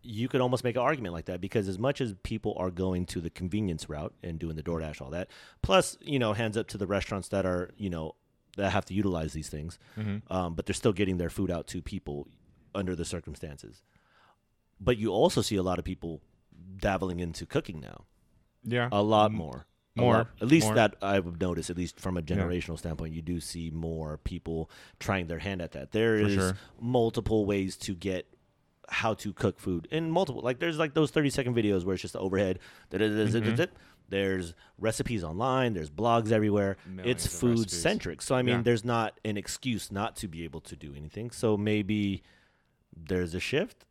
[0.03, 3.07] You could almost make an argument like that because as much as people are going
[3.07, 5.29] to the convenience route and doing the DoorDash, all that,
[5.63, 8.15] plus, you know, hands up to the restaurants that are, you know,
[8.57, 10.33] that have to utilize these things, Mm-hmm.
[10.33, 12.29] um, but they're still getting their food out to people
[12.75, 13.83] under the circumstances.
[14.81, 16.21] But you also see a lot of people
[16.79, 18.05] dabbling into cooking now
[18.63, 19.67] Yeah, a lot more.
[19.97, 20.29] A more, lot.
[20.43, 20.75] At least more.
[20.75, 25.27] that I've noticed, at least from a generational standpoint, you do see more people trying
[25.27, 25.93] their hand at that.
[25.93, 26.57] There For is sure.
[26.81, 28.27] multiple ways to get
[28.89, 32.03] how to cook food in multiple like there's like those 30 second videos where it's
[32.03, 32.59] just the overhead
[32.93, 33.65] Mm-hmm.
[34.09, 38.63] there's recipes online there's blogs everywhere Millions it's food centric so i mean Yeah.
[38.63, 42.23] there's not an excuse not to be able to do anything so maybe
[42.97, 43.85] there's a shift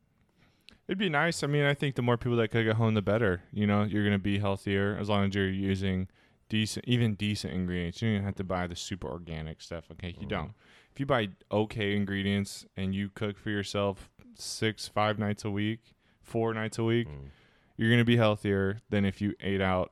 [0.87, 1.41] It'd be nice.
[1.41, 3.41] I mean, I think the more people that cook at home, the better.
[3.51, 6.07] You know, you're gonna be healthier as long as you're using
[6.47, 8.03] decent, even decent ingredients.
[8.03, 9.85] You don't have to buy the super organic stuff.
[9.93, 10.29] Okay, you Mhm.
[10.29, 10.51] don't.
[10.93, 15.79] if you buy okay ingredients and you cook for yourself six, five nights a week,
[16.21, 17.29] four nights a week, Mm.
[17.77, 19.91] you're gonna be healthier than if you ate out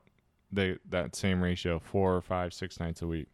[0.51, 3.27] the that same ratio four or five, six nights a week.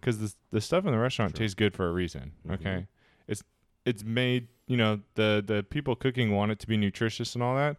[0.00, 1.38] Because the the stuff in the restaurant Sure.
[1.44, 2.32] tastes good for a reason.
[2.46, 2.54] Mhm.
[2.54, 2.86] Okay,
[3.26, 3.42] it's
[3.84, 4.48] it's made.
[4.66, 7.76] You know the the people cooking want it to be nutritious and all that,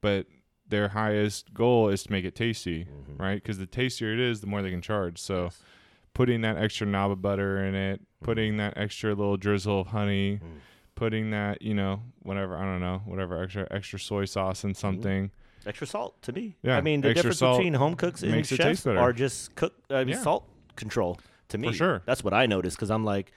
[0.00, 0.26] but
[0.68, 3.18] their highest goal is to make it tasty, Mhm.
[3.20, 3.34] right?
[3.42, 5.18] Because the tastier it is, the more they can charge.
[5.18, 5.62] So Yes.
[6.12, 10.38] putting that extra knob of butter in it, putting that extra little drizzle of honey,
[10.38, 10.58] Mm.
[10.96, 15.30] Putting that you know whatever I don't know whatever extra extra soy sauce in something.
[15.64, 16.56] extra salt to me.
[16.62, 18.98] Yeah, I mean the difference between home cooks and makes it chefs better.
[18.98, 20.22] are just cook I mean, Yeah.
[20.22, 21.18] salt control.
[21.50, 22.02] To me, For sure.
[22.06, 23.30] that's what I noticed because I'm like,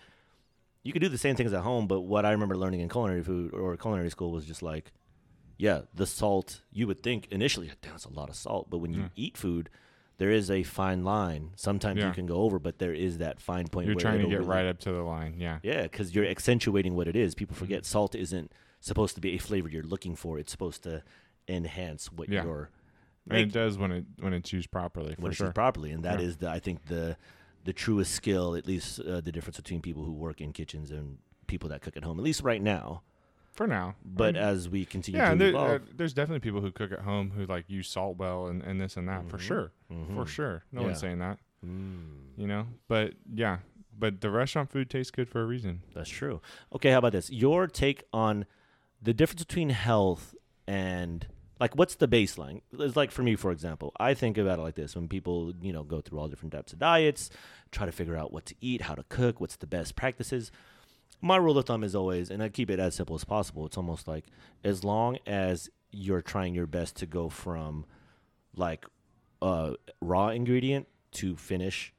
[0.84, 3.22] you could do the same things at home, but what I remember learning in culinary
[3.24, 4.92] food or culinary school was just like,
[5.58, 6.62] yeah, the salt.
[6.72, 9.10] You would think initially, damn, that's a lot of salt, but when you Mm.
[9.16, 9.70] eat food,
[10.20, 11.52] there is a fine line.
[11.56, 12.08] Sometimes Yeah.
[12.10, 13.88] you can go over, but there is that fine point.
[13.88, 15.36] You're where trying to get really- right up to the line.
[15.40, 15.60] Yeah.
[15.64, 17.34] Yeah, because you're accentuating what it is.
[17.36, 17.66] People Mm-hmm.
[17.66, 20.38] forget salt isn't supposed to be a flavor you're looking for.
[20.38, 21.04] It's supposed to
[21.48, 22.44] enhance what Yeah.
[22.44, 22.70] you're
[23.30, 25.48] And it does when it when it's used properly for when it's sure.
[25.48, 26.26] used properly, and that Yeah.
[26.28, 27.18] is the I think the
[27.66, 31.18] the truest skill, at least uh, the difference between people who work in kitchens and
[31.46, 33.04] people that cook at home, at least right now.
[33.52, 33.96] For now.
[34.06, 37.00] But Um, as we continue yeah, there, evolve, uh, there's definitely people who cook at
[37.00, 39.42] home who like use salt well and, and this and that for Mhm.
[39.42, 39.94] sure, for
[40.26, 40.28] Mhm.
[40.28, 40.64] sure.
[40.72, 40.88] No Yeah.
[40.88, 42.68] one's saying that, Mm, you know.
[42.88, 43.60] But yeah,
[43.98, 45.82] but the restaurant food tastes good for a reason.
[45.94, 46.42] that's true.
[46.74, 47.30] Okay, how about this?
[47.30, 48.46] Your take on
[49.02, 50.36] the difference between health
[50.68, 51.28] and
[51.60, 52.62] like what's the baseline?
[52.72, 55.74] It's like for me, for example, I think about it like this: when people, you
[55.74, 57.30] know, go through all different types of diets,
[57.72, 60.52] try to figure out what to eat, how to cook, what's the best practices.
[61.22, 63.66] My rule of thumb is always, and I keep it as simple as possible.
[63.66, 64.26] It's almost like
[64.64, 67.86] as long as you're trying your best to go from
[68.56, 68.86] like
[69.42, 71.94] a raw ingredient to finish.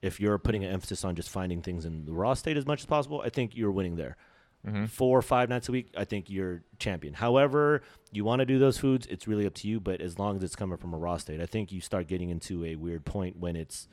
[0.00, 2.80] If you're putting an emphasis on just finding things in the raw state as much
[2.80, 4.16] as possible, I think you're winning there
[4.64, 4.84] Mm-hmm.
[4.84, 7.14] four or five nights a week, I think you're champion.
[7.14, 7.82] However,
[8.12, 9.80] you want to do those foods, it's really up to you.
[9.80, 12.30] But as long as it's coming from a raw state, I think you start getting
[12.30, 13.88] into a weird point when it's,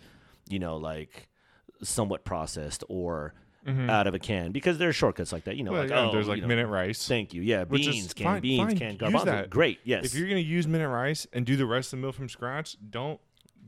[0.47, 1.27] you know, like
[1.81, 3.33] somewhat processed or
[3.69, 3.89] Mm-hmm.
[3.89, 5.55] out of a can because there are shortcuts like that.
[5.57, 7.07] You know, well, like yeah, oh, there's like know, minute rice.
[7.07, 7.41] Thank you.
[7.41, 9.49] Yeah, which beans, canned fine- beans, fine, canned garbanzo.
[9.49, 9.79] Great.
[9.83, 10.05] Yes.
[10.05, 12.75] If you're gonna use minute rice and do the rest of the meal from scratch,
[12.89, 13.19] don't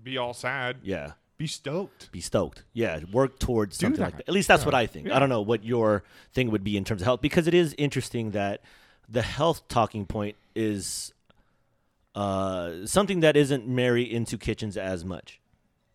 [0.04, 0.78] be all sad.
[0.84, 1.12] yeah.
[1.38, 2.12] Be stoked.
[2.12, 2.64] be stoked.
[2.72, 4.18] Yeah, work towards Do something like that.
[4.26, 4.30] that.
[4.30, 4.66] At least that's Yeah.
[4.68, 5.08] what I think.
[5.08, 5.16] Yeah.
[5.16, 7.74] I don't know what your thing would be in terms of health because it is
[7.80, 8.62] interesting that
[9.10, 11.14] the health talking point is
[12.14, 15.40] uh, something that isn't married into kitchens as much.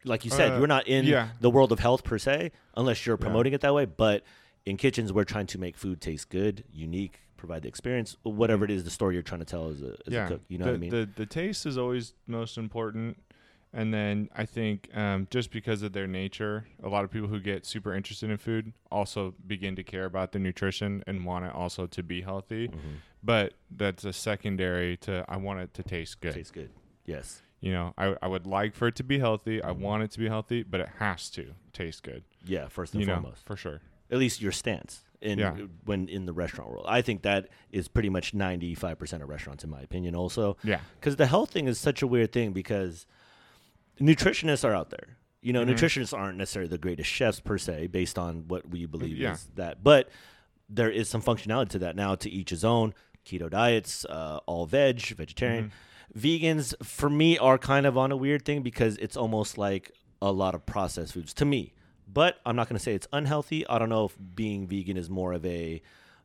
[0.07, 1.29] Like you said, Uh, you're not in yeah.
[1.41, 3.85] the world of health per se, unless you're promoting it that way.
[3.85, 4.23] But
[4.65, 8.71] in kitchens, we're trying to make food taste good, unique, provide the experience, whatever it
[8.71, 10.41] is, the story you're trying to tell as a, as yeah, a cook.
[10.49, 10.91] You know the, what I mean?
[10.91, 13.19] The the taste is always most important,
[13.73, 17.41] and then I think um, just because of their nature, a lot of people who
[17.41, 21.53] get super interested in food also begin to care about the nutrition and want it
[21.55, 22.69] also to be healthy.
[22.69, 22.79] Mhm.
[23.23, 26.35] But that's a secondary to I want it to taste good.
[26.35, 26.71] Tastes good.
[27.05, 27.43] Yes.
[27.67, 29.63] You know, I I would like for it to be healthy.
[29.63, 32.23] I want it to be healthy, but it has to taste good.
[32.45, 32.69] Yeah.
[32.69, 33.45] First and you know, foremost.
[33.45, 33.81] for sure.
[34.09, 35.57] at least your stance in Yeah.
[35.85, 36.87] when in the restaurant world.
[36.89, 40.81] I think that is pretty much 95% of restaurants in my opinion also Yeah.
[41.01, 43.07] cuz the health thing is such a weird thing because
[44.01, 45.17] nutritionists are out there.
[45.43, 45.71] You know, Mhm.
[45.75, 49.33] nutritionists aren't necessarily the greatest chefs per se based on what we believe Yeah.
[49.35, 49.83] is that.
[49.83, 50.09] But
[50.69, 52.95] there is some functionality to that now to each his own.
[53.25, 55.73] Keto diets, uh, all veg, vegetarian.
[56.17, 60.33] Vegans for me are kind of on a weird thing because it's almost like a
[60.33, 61.75] lot of processed foods to me.
[62.09, 63.67] But I'm not going to say it's unhealthy.
[63.69, 65.83] I don't know if being vegan is more of a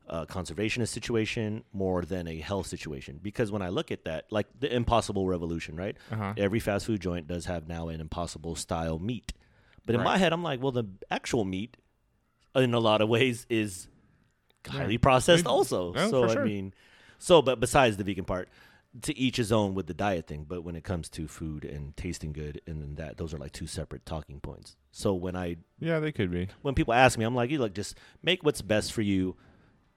[0.08, 3.18] uh, conservationist situation more than a health situation.
[3.22, 5.96] Because when I look at that, like the Impossible Revolution, right?
[6.10, 6.34] Uh-huh.
[6.36, 9.32] Every fast food joint does have now an Impossible style meat.
[9.84, 10.04] But in Right.
[10.12, 11.76] my head, I'm like, well, the actual meat,
[12.54, 13.88] in a lot of ways, is
[14.66, 14.98] highly Yeah.
[15.00, 15.92] processed also.
[15.94, 16.72] yeah, so for I mean,
[17.18, 18.48] so but besides the vegan part,
[19.00, 20.44] to each his own with the diet thing.
[20.46, 23.52] But when it comes to food and tasting good, and then that, those are like
[23.52, 24.76] two separate talking points.
[24.90, 26.48] So when I Yeah, they could be.
[26.60, 29.34] when people ask me, I'm like, you look, just make what's best for you,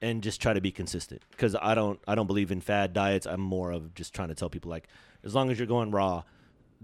[0.02, 1.22] and just try to be consistent.
[1.32, 3.26] Because I don't, I don't believe in fad diets.
[3.26, 4.88] I'm more of just trying to tell people like,
[5.24, 6.24] as long as you're going raw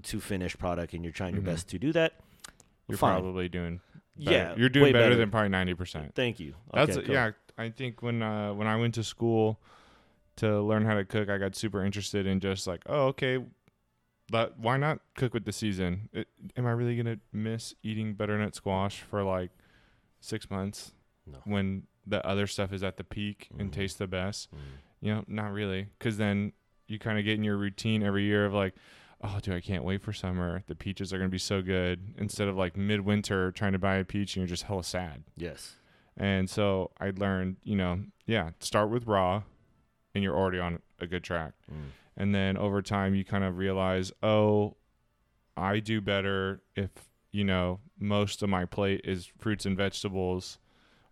[0.04, 1.46] to finish product and you're trying your Mhm.
[1.46, 2.14] best to do that,
[2.88, 3.20] You're fine.
[3.22, 3.80] probably doing.
[4.18, 4.32] Better.
[4.32, 6.14] yeah, you're doing way better, than probably ninety percent.
[6.16, 6.56] Thank you.
[6.74, 7.06] That's cool.
[7.06, 7.32] yeah.
[7.58, 9.60] I think when uh, when I went to school
[10.38, 13.40] to learn how to cook, I got super interested in just like, oh, okay,
[14.30, 16.10] but why not cook with the season?
[16.14, 19.52] It, am I really gonna miss eating butternut squash for like
[20.20, 20.94] six months
[21.28, 21.40] No.
[21.46, 23.74] when the other stuff is at the peak and Mhm.
[23.74, 24.50] tastes the best?
[24.54, 24.58] Mm.
[25.02, 26.54] You know, not really, because then
[26.88, 28.74] you kind of get in your routine every year of like.
[29.24, 30.64] Oh, dude, I can't wait for summer.
[30.66, 32.16] The peaches are gonna be so good.
[32.18, 35.24] Instead of like midwinter trying to buy a peach and you're just hella sad.
[35.38, 35.76] Yes.
[36.18, 39.44] And so I learned, you know, yeah, start with raw
[40.14, 41.54] and you're already on a good track.
[41.72, 41.76] Mm.
[42.18, 44.76] And then over time you kind of realize, oh,
[45.58, 46.90] I do better if,
[47.32, 50.60] you know, most of my plate is fruits and vegetables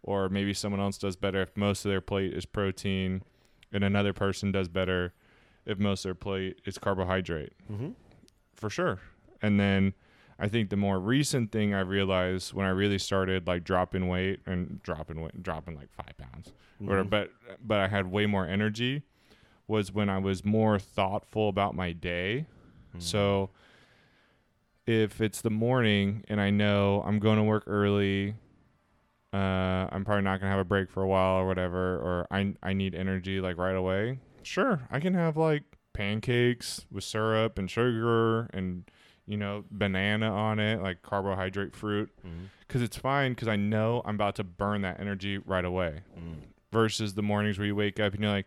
[0.04, 3.22] or maybe someone else does better if most of their plate is protein
[3.72, 5.14] and another person does better
[5.66, 7.90] if most of their plate is carbohydrate Mm-hmm.
[8.56, 9.00] for sure.
[9.42, 9.94] And then
[10.40, 14.40] I think the more recent thing I realized when I really started like dropping weight
[14.46, 16.92] and dropping weight, dropping like five pounds, Mm-hmm.
[16.94, 19.04] or but but I had way more energy,
[19.68, 22.46] was when I was more thoughtful about my day.
[22.92, 23.00] Mm-hmm.
[23.02, 23.50] So
[24.88, 28.36] if it's the morning and I know I'm going to work early,
[29.34, 29.38] uh,
[29.92, 32.74] I'm probably not gonna have a break for a while or whatever, or I I
[32.74, 34.20] need energy like right away.
[34.42, 38.86] Sure, I can have like pancakes with syrup and sugar and
[39.30, 42.10] you know banana on it, like carbohydrate fruit,
[42.68, 46.02] because it's fine because I know I'm about to burn that energy right away.
[46.18, 46.36] Mm.
[46.72, 48.46] Versus the mornings where you wake up and you're like,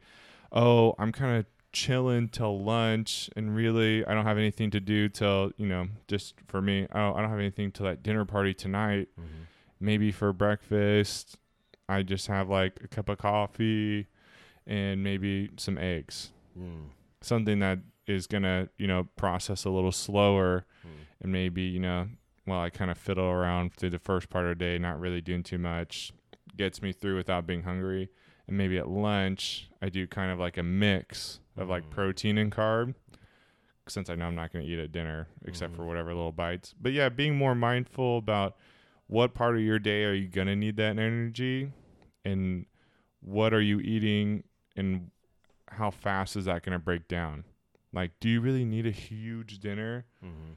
[0.53, 5.09] oh, I'm kind of chilling till lunch and really I don't have anything to do
[5.09, 8.27] till you know just for me I don't, I don't have anything till that dinner
[8.27, 9.47] party tonight Mhm.
[9.81, 11.39] maybe for breakfast
[11.89, 14.07] I just have like a cup of coffee
[14.67, 16.31] and maybe some eggs.
[16.59, 16.91] Mm.
[17.23, 20.67] Something that is gonna, you know, process a little slower.
[21.23, 22.09] And maybe, you know,
[22.45, 25.21] while I kind of fiddle around through the first part of the day, not really
[25.21, 26.13] doing too much,
[26.57, 28.11] gets me through without being hungry.
[28.49, 31.91] And maybe at lunch I do kind of like a mix of like Mm.
[31.91, 32.95] protein and carb.
[33.89, 35.77] Since I know I'm not going to eat at dinner except Mhm.
[35.77, 36.75] for whatever little bites.
[36.81, 38.57] But yeah, being more mindful about
[39.07, 41.73] what part of your day are you going to need that energy
[42.25, 42.67] and
[43.21, 44.45] what are you eating
[44.77, 45.11] and
[45.69, 47.45] how fast is that going to break down?
[47.93, 50.07] Like, do you really need a huge dinner?
[50.25, 50.57] Mhm.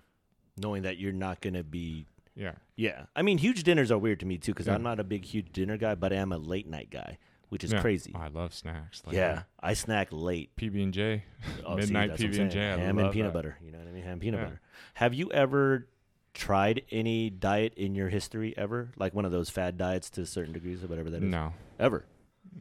[0.57, 2.53] Knowing that you're not gonna be Yeah.
[2.75, 4.75] Yeah, I mean, huge dinners are weird to me too because Yeah.
[4.75, 7.17] I'm not a big huge dinner guy, but I am a late night guy,
[7.49, 7.79] which is Yeah.
[7.81, 8.11] crazy.
[8.13, 9.01] Oh, I love snacks.
[9.05, 10.53] Like yeah, I snack late.
[10.57, 11.23] PB and J.
[11.65, 12.59] Oh, Midnight PB and J.
[12.59, 13.37] Ham and peanut that.
[13.37, 13.57] butter.
[13.63, 14.03] You know what I mean?
[14.03, 14.45] Ham and peanut Yeah.
[14.47, 14.61] butter.
[14.95, 15.87] Have you ever
[16.33, 18.91] tried any diet in your history ever?
[18.97, 21.29] Like one of those fad diets to certain degrees or whatever that is.
[21.29, 22.05] No, Ever?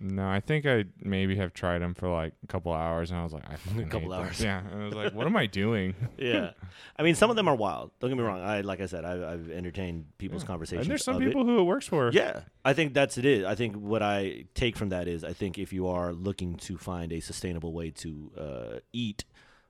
[0.01, 0.29] No.
[0.29, 3.33] I think I maybe have tried them for like a couple hours, and I was
[3.33, 4.39] like, I fucking couple hours.
[4.39, 4.43] This.
[4.45, 5.95] Yeah, and I was like, what am I doing?
[6.19, 6.51] Yeah.
[6.99, 7.91] I mean, some of them are wild.
[8.01, 8.41] Don't get me wrong.
[8.41, 10.47] I like I said, I, I've entertained people's Yeah.
[10.49, 10.87] conversations.
[10.87, 11.27] And there's some of it.
[11.27, 12.11] people who it works for.
[12.13, 13.25] Yeah, I think that's it.
[13.25, 16.57] Is I think what I take from that is I think if you are looking
[16.59, 19.25] to find a sustainable way to uh, eat,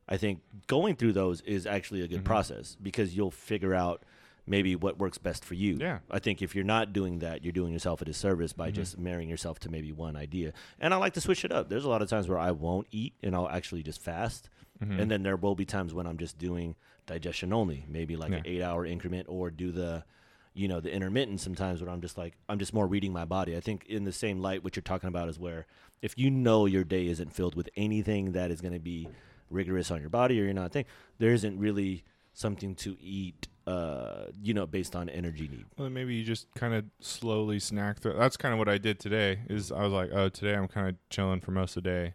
[0.09, 2.25] I think going through those is actually a good Mhm.
[2.25, 4.03] process because you'll figure out
[4.47, 5.77] maybe what works best for you.
[5.81, 6.01] Yeah.
[6.11, 8.75] I think if you're not doing that, you're doing yourself a disservice by Mhm.
[8.75, 10.53] just marrying yourself to maybe one idea.
[10.79, 11.69] And I like to switch it up.
[11.69, 14.51] There's a lot of times where I won't eat and I'll actually just fast.
[14.83, 15.01] Mhm.
[15.01, 16.77] And then there will be times when I'm just doing
[17.07, 20.05] digestion only, maybe like an eight hour increment, or do the,
[20.53, 23.57] you know, the intermittent sometimes where I'm just like, I'm just more reading my body.
[23.57, 25.67] I think in the same light, what you're talking about is where
[26.03, 29.09] if you know your day isn't filled with anything that is going to be
[29.51, 30.87] rigorous on your body or you're not think
[31.19, 35.65] there isn't really something to eat, uh, you know, based on energy need.
[35.79, 38.15] Well, maybe you just kind of slowly snack through.
[38.19, 39.41] That's kind of what I did today.
[39.49, 42.15] Is I was like, oh, today I'm kind of chilling for most of the day.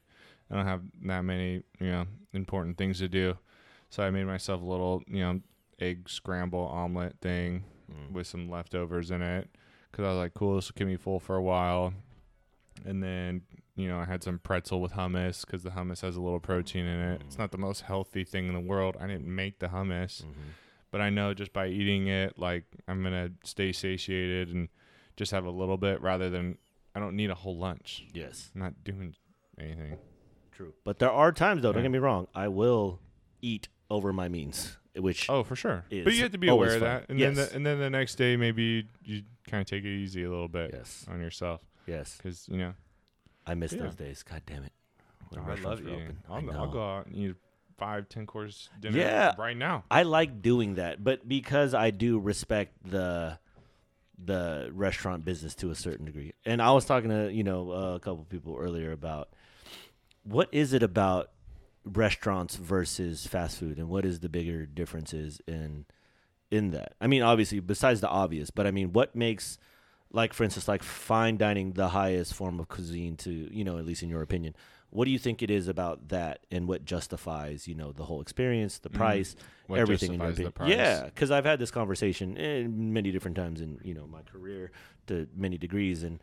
[0.52, 3.38] I don't have that many, you know, important things to do.
[3.90, 5.42] So I made myself a little, you know,
[5.80, 8.12] egg scramble omelet thing Mm.
[8.12, 9.50] with some leftovers in it
[9.90, 11.92] because I was like, cool, this will keep me full for a while.
[12.86, 13.42] And then,
[13.76, 16.86] you know, I had some pretzel with hummus because the hummus has a little protein
[16.86, 17.22] in it.
[17.26, 18.96] It's not the most healthy thing in the world.
[19.00, 20.34] I didn't make the hummus Mhm.
[20.92, 24.70] But I know just by eating it, like I'm gonna stay satiated and
[25.16, 26.58] just have a little bit rather than
[26.96, 28.06] I don't need a whole lunch.
[28.14, 29.16] Yes, I'm not doing
[29.60, 29.98] anything.
[30.52, 30.74] true.
[30.84, 31.72] But there are times though.
[31.72, 31.88] Don't Yeah.
[31.90, 32.28] get me wrong.
[32.36, 33.00] I will
[33.42, 35.86] eat over my means, which Oh, for sure.
[35.90, 37.36] But you have to be aware of that, and Yes.
[37.36, 40.30] then the, and then the next day maybe you kind of take it easy a
[40.30, 42.18] little bit yes, on yourself yes.
[42.18, 42.74] because you know
[43.48, 43.84] I miss Yeah.
[43.84, 44.22] those days.
[44.24, 44.74] God damn it.
[45.38, 46.18] Oh, I love were eating.
[46.30, 47.36] I I'll, I'll go out and eat
[47.80, 49.36] five, ten course dinner Yeah.
[49.38, 49.84] right now.
[49.90, 53.40] I like doing that, but because I do respect the
[54.22, 56.34] the restaurant business to a certain degree.
[56.46, 59.30] And I was talking to, you know, uh, a couple people earlier about
[60.24, 61.32] what is it about
[61.86, 65.86] restaurants versus fast food and what is the bigger differences in
[66.52, 66.96] in that?
[67.00, 69.58] I mean, obviously besides the obvious, but I mean, what makes
[70.12, 73.86] like for instance like fine dining the highest form of cuisine to, you know, at
[73.86, 74.54] least in your opinion.
[74.92, 78.22] What do you think it is about that and what justifies, you know, the whole
[78.22, 78.94] experience, the Mhm.
[78.96, 79.36] price,
[79.68, 80.52] What everything in your the opinion.
[80.54, 80.70] price?
[80.70, 84.72] Yeah, because I've had this conversation in many different times in you know my career
[85.08, 86.20] to many degrees, and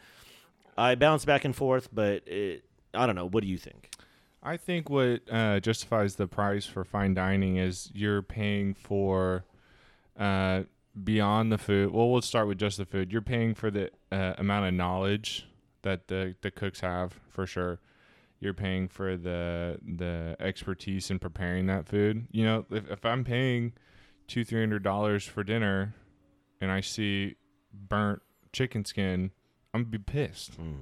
[0.77, 1.89] I bounce back and forth.
[1.93, 3.27] But it, I don't know.
[3.29, 3.91] What do you think?
[4.43, 9.45] I think what uh, justifies the price for fine dining is you're paying for
[10.17, 10.63] uh,
[11.03, 11.91] beyond the food.
[11.93, 13.13] Well, we'll start with just the food.
[13.13, 15.47] You're paying for the uh, amount of knowledge
[15.83, 17.79] that the the cooks have for sure.
[18.41, 22.27] You're paying for the the expertise in preparing that food.
[22.31, 23.73] You know, if, if I'm paying
[24.27, 25.95] two three hundred dollars for dinner,
[26.61, 27.37] and I see
[27.73, 28.21] burnt
[28.53, 29.31] chicken skin,
[29.73, 30.61] I'm gonna be pissed.
[30.61, 30.81] Mm.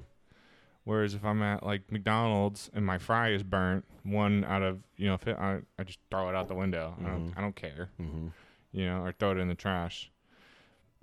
[0.84, 5.06] Whereas if I'm at like McDonald's and my fry is burnt, one out of you
[5.08, 6.94] know, I, I just throw it out the window.
[7.00, 7.38] I don't Mhm.
[7.38, 8.26] I don't care Mm-hmm.
[8.72, 10.10] you know, or throw it in the trash.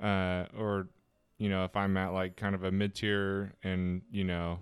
[0.01, 0.87] Uh, or,
[1.37, 4.59] you know, if I'm at like kind of a mid tier and, you know,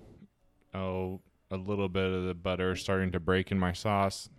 [0.73, 1.21] oh,
[1.51, 4.29] a little bit of the butter starting to break in my sauce,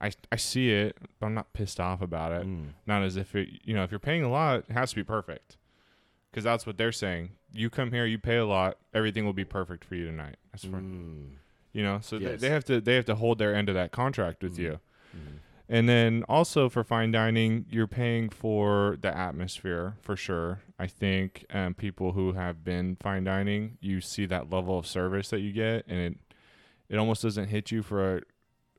[0.00, 2.46] I, I see it, but I'm not pissed off about it.
[2.46, 2.68] Mm.
[2.86, 5.04] Not as if it, you know, if you're paying a lot, it has to be
[5.04, 5.56] perfect.
[6.30, 7.30] Because that's what they're saying.
[7.52, 10.36] You come here, you pay a lot, everything will be perfect for you tonight.
[10.52, 11.32] That's for, Mm.
[11.72, 12.40] you know, so they, Yes.
[12.40, 14.58] they have to they have to hold their end of that contract with Mm.
[14.58, 14.80] you.
[15.16, 15.38] Mm.
[15.68, 20.60] And then also for fine dining, you're paying for the atmosphere for sure.
[20.80, 25.28] I think um, people who have been fine dining, you see that level of service
[25.30, 26.16] that you get, and it
[26.88, 28.20] it almost doesn't hit you for a,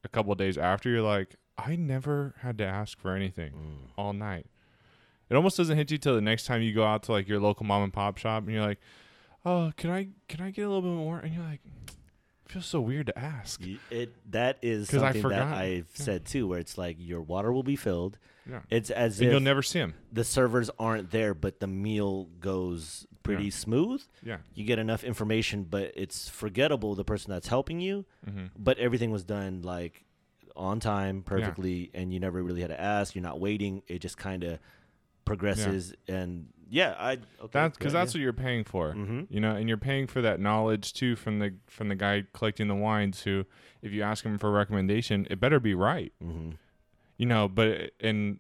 [0.03, 0.89] a couple of days after.
[0.89, 3.89] You're like, I never had to ask for anything Mm.
[3.97, 4.47] all night.
[5.29, 7.39] It almost doesn't hit you till the next time you go out to like your
[7.39, 8.79] local mom and pop shop, and you're like,
[9.45, 11.19] Oh, can I can I get a little bit more?
[11.19, 13.61] And you're like, it feels so weird to ask.
[13.89, 15.49] It that is I something forgot.
[15.51, 16.03] that I've Yeah.
[16.03, 18.17] said too, where it's like your water will be filled.
[18.49, 18.61] Yeah.
[18.69, 19.93] It's as And if you'll never see him.
[20.11, 23.49] the servers aren't there, but the meal goes pretty Yeah.
[23.51, 24.03] smooth.
[24.23, 24.37] Yeah.
[24.55, 28.05] You get enough information, but it's forgettable the person that's helping you.
[28.25, 30.03] hmm But everything was done like
[30.55, 33.15] on time, perfectly, and you never really had to ask.
[33.15, 33.83] You're not waiting.
[33.87, 34.59] It just kind of
[35.25, 38.93] progresses, and yeah, I okay, That's because that's what you're paying for.
[38.93, 42.23] hmm you know and you're paying for that knowledge too from the from the guy
[42.33, 43.45] collecting the wines who
[43.81, 46.51] if you ask him for a recommendation it better be right hmm
[47.21, 48.39] you know but and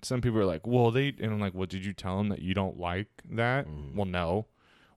[0.00, 2.40] some people are like well they and i'm like well did you tell them that
[2.40, 3.94] you don't like that Mhm.
[3.94, 4.46] well no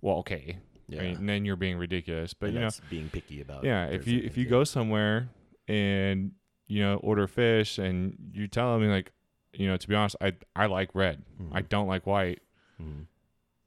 [0.01, 0.57] well okay
[0.87, 3.63] Yeah, I mean, and then you're being ridiculous but and you know being picky about.
[3.65, 5.29] yeah if you if you go somewhere
[5.67, 6.31] and
[6.67, 9.11] you know order fish and you tell them like
[9.53, 11.57] you know to be honest i i like red yeah.
[11.57, 12.41] i don't like white
[12.81, 13.05] Mhm.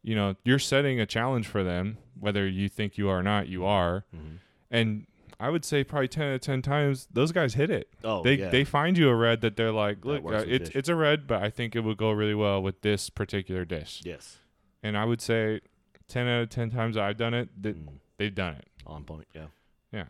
[0.02, 3.48] you know you're setting a challenge for them whether you think you are or not
[3.48, 4.38] you are Mhm.
[4.70, 5.06] and
[5.40, 7.88] I would say probably ten out of ten times those guys hit it.
[8.02, 8.48] Oh, they yeah.
[8.50, 11.42] they find you a red that they're like, look, uh, it's it's a red, but
[11.42, 14.00] I think it would go really well with this particular dish.
[14.04, 14.38] yes,
[14.82, 15.60] And I would say
[16.08, 17.98] ten out of ten times I've done it, that Mm.
[18.16, 18.66] they've done it.
[18.86, 19.28] on point.
[19.34, 19.46] Yeah,
[19.92, 20.06] Yeah.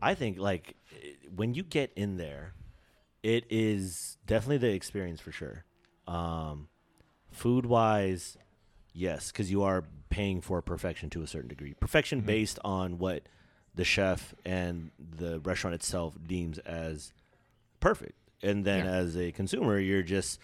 [0.00, 0.76] I think like
[1.34, 2.54] when you get in there,
[3.22, 5.64] it is definitely the experience for sure.
[6.06, 6.68] Um,
[7.32, 8.36] food wise,
[8.92, 11.74] yes, because you are paying for perfection to a certain degree.
[11.74, 12.26] Perfection Mhm.
[12.26, 13.24] based on what
[13.74, 17.12] the chef and the restaurant itself deems as
[17.80, 18.92] perfect, and then Yeah.
[18.92, 20.40] as a consumer, you're just.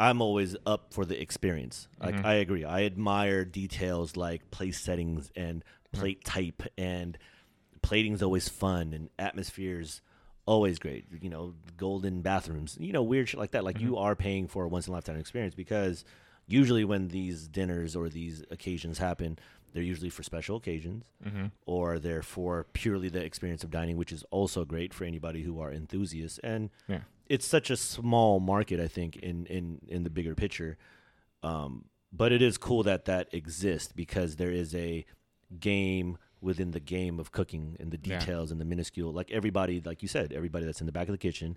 [0.00, 1.88] I'm always up for the experience.
[2.00, 2.24] Like Mhm.
[2.24, 2.64] I agree.
[2.64, 7.18] I admire details like place settings and plate type and
[7.82, 10.00] plating's always fun and atmospheres
[10.46, 11.06] always great.
[11.20, 13.64] You know, golden bathrooms, you know, weird shit like that.
[13.64, 13.98] Like you Mhm.
[14.00, 16.04] are paying for a once in a lifetime experience because
[16.46, 19.36] usually when these dinners or these occasions happen,
[19.72, 21.46] they're usually for special occasions Mm-hmm.
[21.66, 25.60] or they're for purely the experience of dining, which is also great for anybody who
[25.60, 26.38] are enthusiasts.
[26.42, 27.02] And Yeah.
[27.28, 30.76] it's such a small market, I think, in in in the bigger picture.
[31.42, 35.04] Um, but it is cool that that exists because there is a
[35.60, 38.18] game within the game of cooking and the Yeah.
[38.18, 39.12] details and the minuscule.
[39.12, 41.56] Like everybody, like you said, everybody that's in the back of the kitchen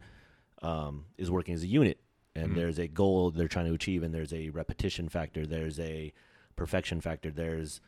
[0.61, 1.99] um, is working as a unit,
[2.35, 2.55] and Mhm.
[2.55, 6.13] there's a goal they're trying to achieve, and there's a repetition factor, there's a
[6.55, 7.81] perfection factor, there's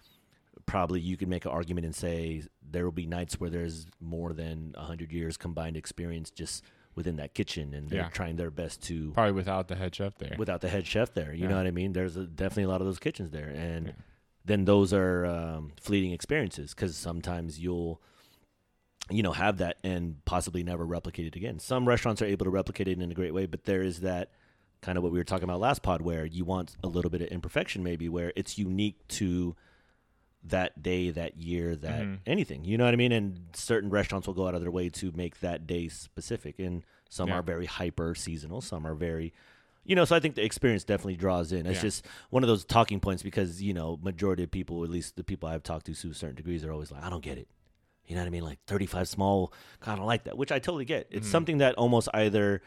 [0.65, 4.33] probably you could make an argument and say there will be nights where there's more
[4.33, 6.63] than 100 years combined experience just
[6.95, 8.09] within that kitchen and they're Yeah.
[8.09, 10.35] trying their best to Probably without the head chef there.
[10.37, 11.49] without the head chef there you Yeah.
[11.49, 13.93] know what i mean there's a, definitely a lot of those kitchens there and Yeah.
[14.45, 17.99] then those are um, fleeting experiences because sometimes you'll
[19.09, 22.49] you know have that and possibly never replicate it again some restaurants are able to
[22.51, 24.31] replicate it in a great way but there is that
[24.81, 27.21] kind of what we were talking about last pod where you want a little bit
[27.21, 29.55] of imperfection maybe where it's unique to
[30.45, 32.19] that day that year that Mhm.
[32.25, 34.89] anything you know what i mean and certain restaurants will go out of their way
[34.89, 37.35] to make that day specific and some Yeah.
[37.35, 39.31] are very hyper seasonal some are very
[39.85, 41.81] you know so i think the experience definitely draws in it's Yeah.
[41.83, 45.23] just one of those talking points because you know majority of people at least the
[45.23, 47.47] people i've talked to to certain degrees are always like i don't get it
[48.05, 49.53] you know what i mean like 35 small
[49.85, 51.31] i don't like that which i totally get it's Mhm.
[51.31, 52.61] something that almost either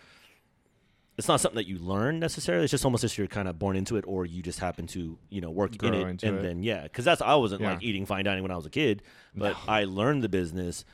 [1.19, 2.64] it's not something that you learn necessarily.
[2.64, 5.19] It's just almost as you're kind of born into it, or you just happen to
[5.31, 6.43] you know work in it, and it.
[6.43, 7.71] then yeah, because that's I wasn't Yeah.
[7.75, 9.03] like eating fine dining when I was a kid,
[9.35, 10.85] but I learned the business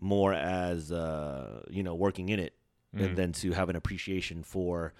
[0.00, 2.54] more as uh, you know working in it,
[2.94, 3.04] Mhm.
[3.04, 4.92] and then to have an appreciation for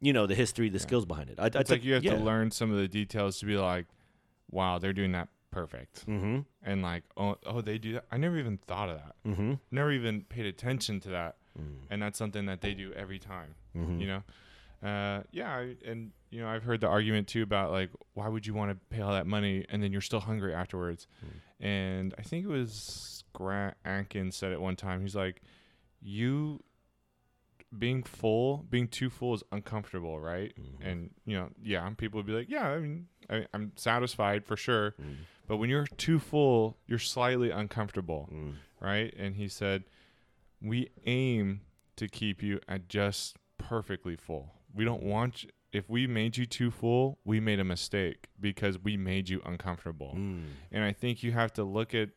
[0.00, 0.82] you know the history, the Yeah.
[0.82, 1.38] skills behind it.
[1.38, 2.14] I, I took- like you have yeah.
[2.16, 3.86] to learn some of the details to be like,
[4.50, 6.40] wow, they're doing that perfect, Mm-hmm.
[6.62, 8.06] and like, oh, oh, they do that.
[8.10, 9.14] I never even thought of that.
[9.26, 9.52] Mm-hmm.
[9.70, 11.74] Never even paid attention to that, Mm.
[11.90, 13.54] and that's something that they do every time.
[13.76, 14.00] Mm-hmm.
[14.00, 14.22] You know,
[14.88, 18.46] uh, yeah, I- and you know, I've heard the argument too about like, why would
[18.46, 21.06] you want to pay all that money and then you're still hungry afterwards?
[21.24, 21.64] Mm.
[21.66, 25.02] And I think it was Grant Ankins said it one time.
[25.02, 25.42] He's like,
[26.00, 26.62] you
[27.78, 30.52] being full, being too full is uncomfortable, right?
[30.60, 30.86] Mhm.
[30.86, 34.56] And you know, yeah, people would be like, yeah, I mean, I, I'm satisfied for
[34.56, 34.94] sure.
[35.00, 35.16] Mm.
[35.48, 38.54] But when you're too full, you're slightly uncomfortable, Mm.
[38.80, 39.12] right?
[39.16, 39.84] And he said,
[40.62, 41.62] we aim
[41.96, 44.54] to keep you at just perfectly full.
[44.74, 48.78] We don't want you, if we made you too full, we made a mistake because
[48.78, 50.14] we made you uncomfortable.
[50.16, 50.44] Mm.
[50.70, 52.10] And I think you have to look at,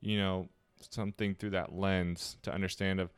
[0.00, 0.48] you know,
[0.90, 3.12] something through that lens to understand of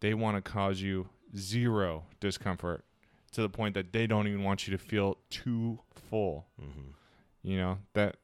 [0.00, 2.84] they want to cause you zero discomfort
[3.32, 6.46] to the point that they don't even want you to feel too full.
[6.60, 6.94] Mhm.
[7.42, 8.16] You know, that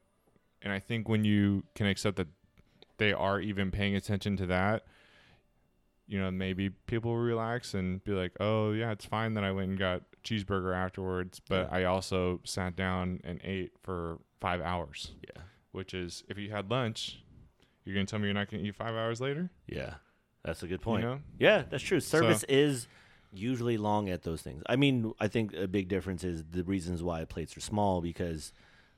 [0.61, 2.27] and I think when you can accept that
[2.97, 4.85] they are even paying attention to that,
[6.09, 9.69] you know, maybe people relax and be like, "Oh, yeah, it's fine that I went
[9.69, 11.77] and got cheeseburger afterwards, but Yeah.
[11.77, 15.43] I also sat down and ate for 5 hours." Yeah.
[15.71, 17.21] which is if you had lunch,
[17.85, 19.51] you're gonna tell me you're not gonna eat five hours later.
[19.67, 19.95] Yeah.
[20.43, 21.03] That's a good point.
[21.03, 21.99] You know, Yeah, that's true.
[21.99, 22.87] Service is
[23.31, 24.63] usually long at those things.
[24.67, 28.51] I mean, I think a big difference is the reasons why plates are small because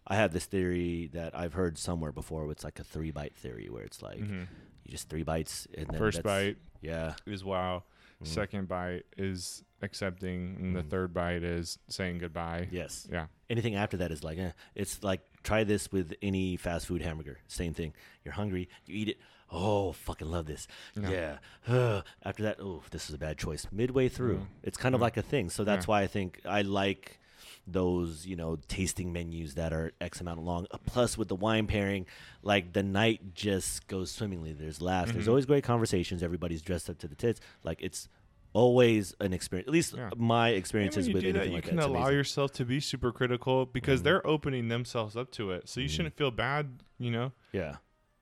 [0.07, 2.49] I have this theory that I've heard somewhere before.
[2.49, 4.47] It's like a three bite theory where it's like Mhm.
[4.91, 7.15] Just three bites and then first bite Yeah.
[7.25, 7.83] is wow,
[8.21, 8.27] Mhm.
[8.27, 10.89] second bite is accepting, and the Mhm.
[10.89, 12.67] third bite is saying goodbye.
[12.71, 13.07] Yes.
[13.11, 14.51] Yeah, Anything after that is like, eh.
[14.75, 17.39] It's like try this with any fast food hamburger.
[17.47, 17.93] Same thing.
[18.23, 19.19] You're hungry, you eat it.
[19.49, 20.67] Oh, fucking love this.
[20.95, 21.39] Yeah.
[21.67, 22.01] Yeah.
[22.23, 23.67] after that, oh, this is a bad choice.
[23.71, 24.47] Midway through, Mm.
[24.63, 25.49] it's kind of like a thing.
[25.49, 25.89] So that's Yeah.
[25.91, 27.19] why I think I like
[27.67, 30.65] those, you know, tasting menus that are X amount long.
[30.71, 32.05] Uh, Plus, with the wine pairing,
[32.43, 34.51] like the night just goes swimmingly.
[34.53, 35.11] There's laughs.
[35.11, 35.29] There's Mhm.
[35.29, 36.23] always great conversations.
[36.23, 37.39] Everybody's dressed up to the tits.
[37.63, 38.09] Like it's
[38.53, 39.67] always an experience.
[39.67, 40.09] At least Yeah.
[40.17, 41.85] my experiences with anything that, you like can that.
[41.87, 42.17] allow amazing.
[42.17, 44.03] yourself to be super critical because Mhm.
[44.03, 45.69] they're opening themselves up to it.
[45.69, 45.91] So you Mhm.
[45.91, 47.31] shouldn't feel bad, you know.
[47.53, 47.77] Yeah.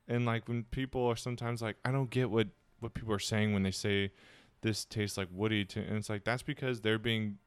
[0.07, 2.47] And like when people are sometimes like, I don't get what
[2.81, 4.09] what people are saying when they say
[4.61, 7.37] this tastes like woody, to, and it's like that's because they're being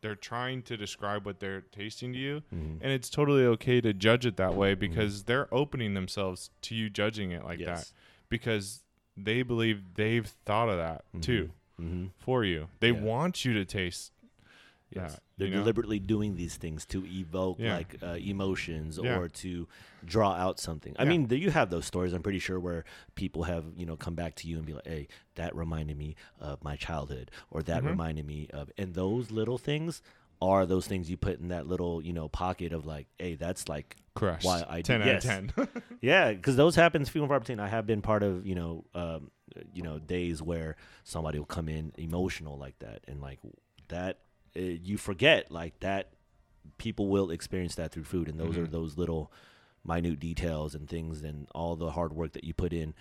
[0.00, 2.78] they're trying to describe what they're tasting to you, Mhm.
[2.80, 6.88] and it's totally okay to judge it that way because they're opening themselves to you
[6.90, 7.92] judging it like that
[8.28, 8.82] because
[9.16, 12.06] they believe they've thought of that too Mm-hmm.
[12.18, 12.68] for you.
[12.80, 13.00] They Yeah.
[13.00, 14.12] want you to taste
[14.90, 15.12] Yes.
[15.14, 15.22] that.
[15.38, 15.60] They're you know?
[15.60, 17.76] deliberately doing these things to evoke Yeah.
[17.76, 19.16] like uh, emotions Yeah.
[19.18, 19.68] or to
[20.04, 20.94] draw out something.
[20.98, 21.08] I Yeah.
[21.10, 22.12] mean, there, you have those stories.
[22.12, 22.84] I'm pretty sure where
[23.14, 26.16] people have you know come back to you and be like, "Hey, that reminded me
[26.38, 27.88] of my childhood," or "That Mhm.
[27.90, 30.02] reminded me of," and those little things
[30.42, 33.68] are those things you put in that little you know pocket of like, "Hey, that's
[33.68, 34.42] like Crush.
[34.44, 35.24] why I do- 10 out yes.
[35.24, 35.68] of 10.
[36.00, 37.60] yeah, because those happens few and far between.
[37.60, 39.30] I have been part of you know, um,
[39.74, 43.38] you know, days where somebody will come in emotional like that, and like
[43.88, 44.18] that,
[44.56, 46.10] uh, you forget like that.
[46.78, 48.70] People will experience that through food, and those are Mhm.
[48.70, 49.32] those little
[49.84, 52.94] minute details and things, and all the hard work that you put in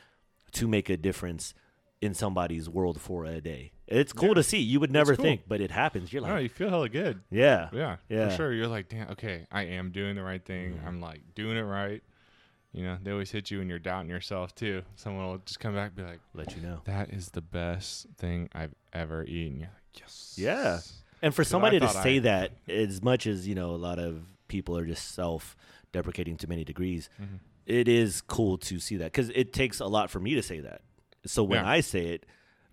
[0.53, 1.53] to make a difference
[2.01, 3.73] in somebody's world for a day.
[3.85, 4.33] It's cool Yeah.
[4.35, 4.59] to see.
[4.59, 5.23] You would never cool.
[5.25, 6.13] think, but it happens.
[6.13, 7.21] You're like, you feel hella good.
[7.29, 8.29] yeah, Yeah, Yeah.
[8.29, 8.53] for sure.
[8.53, 10.75] You're like, damn, okay, I am doing the right thing.
[10.75, 10.85] Mhm.
[10.87, 12.01] I'm like doing it right.
[12.71, 14.83] You know, they always hit you when you're doubting yourself too.
[14.95, 16.81] Someone will just come back and be like, let you know.
[16.85, 19.59] that is the best thing I've ever eaten.
[19.59, 20.35] You're like, yes.
[20.37, 20.79] Yeah.
[21.21, 24.23] And for somebody to say I- that, as much as you know, a lot of
[24.47, 27.09] people are just self-deprecating to many degrees.
[27.21, 27.39] Mhm.
[27.65, 30.59] It is cool to see that because it takes a lot for me to say
[30.61, 30.81] that.
[31.25, 31.69] So when Yeah.
[31.69, 32.25] I say it,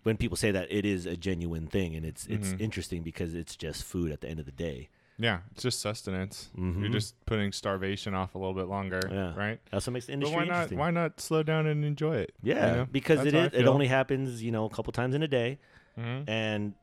[0.03, 2.61] when people say that, it is a genuine thing, and it's it's Mhm.
[2.61, 4.89] interesting because it's just food at the end of the day.
[5.19, 6.49] Yeah, it's just sustenance.
[6.55, 6.91] You're Mhm.
[6.91, 9.33] just putting starvation off a little bit longer, Yeah.
[9.35, 9.59] right?
[9.71, 10.71] That's what makes the industry But why not?
[10.71, 12.33] Why not slow down and enjoy it?
[12.43, 12.87] you yeah, know?
[12.91, 13.59] because That's it is.
[13.61, 15.57] It only happens, you know, a couple times in a day,
[15.97, 16.23] Mhm.
[16.29, 16.73] and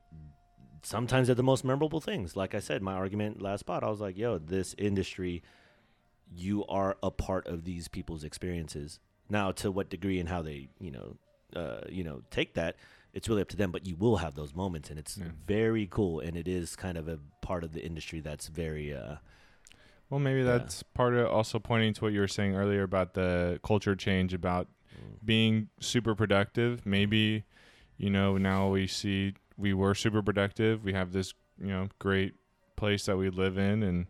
[0.85, 2.35] sometimes they're the most memorable things.
[2.35, 5.43] Like I said, my argument last spot, I was like, "Yo, this industry,
[6.33, 8.99] you are a part of these people's experiences.
[9.29, 11.17] Now, to what degree and how they, you know,
[11.55, 12.75] uh, you know, take that,
[13.13, 13.71] it's really up to them.
[13.71, 15.29] But you will have those moments, and it's Yeah.
[15.47, 16.19] very cool.
[16.19, 19.17] And it is kind of a part of the industry that's very, uh,
[20.07, 20.59] Well, maybe Yeah.
[20.59, 24.35] that's part of also pointing to what you were saying earlier about the culture change
[24.35, 24.67] about
[25.23, 26.85] being super productive.
[26.85, 27.43] Maybe,
[27.97, 30.83] you know, now we see we were super productive.
[30.83, 32.33] We have this, you know, great
[32.75, 34.07] place that we live in, and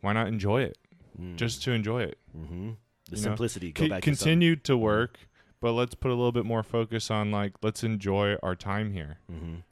[0.00, 0.78] why not enjoy it?
[1.20, 2.18] mm, Just to enjoy it.
[2.32, 2.70] hmm
[3.10, 3.72] the you know, simplicity.
[3.72, 5.18] Go C- back to continue to work,
[5.60, 9.18] but let's put a little bit more focus on like let's enjoy our time here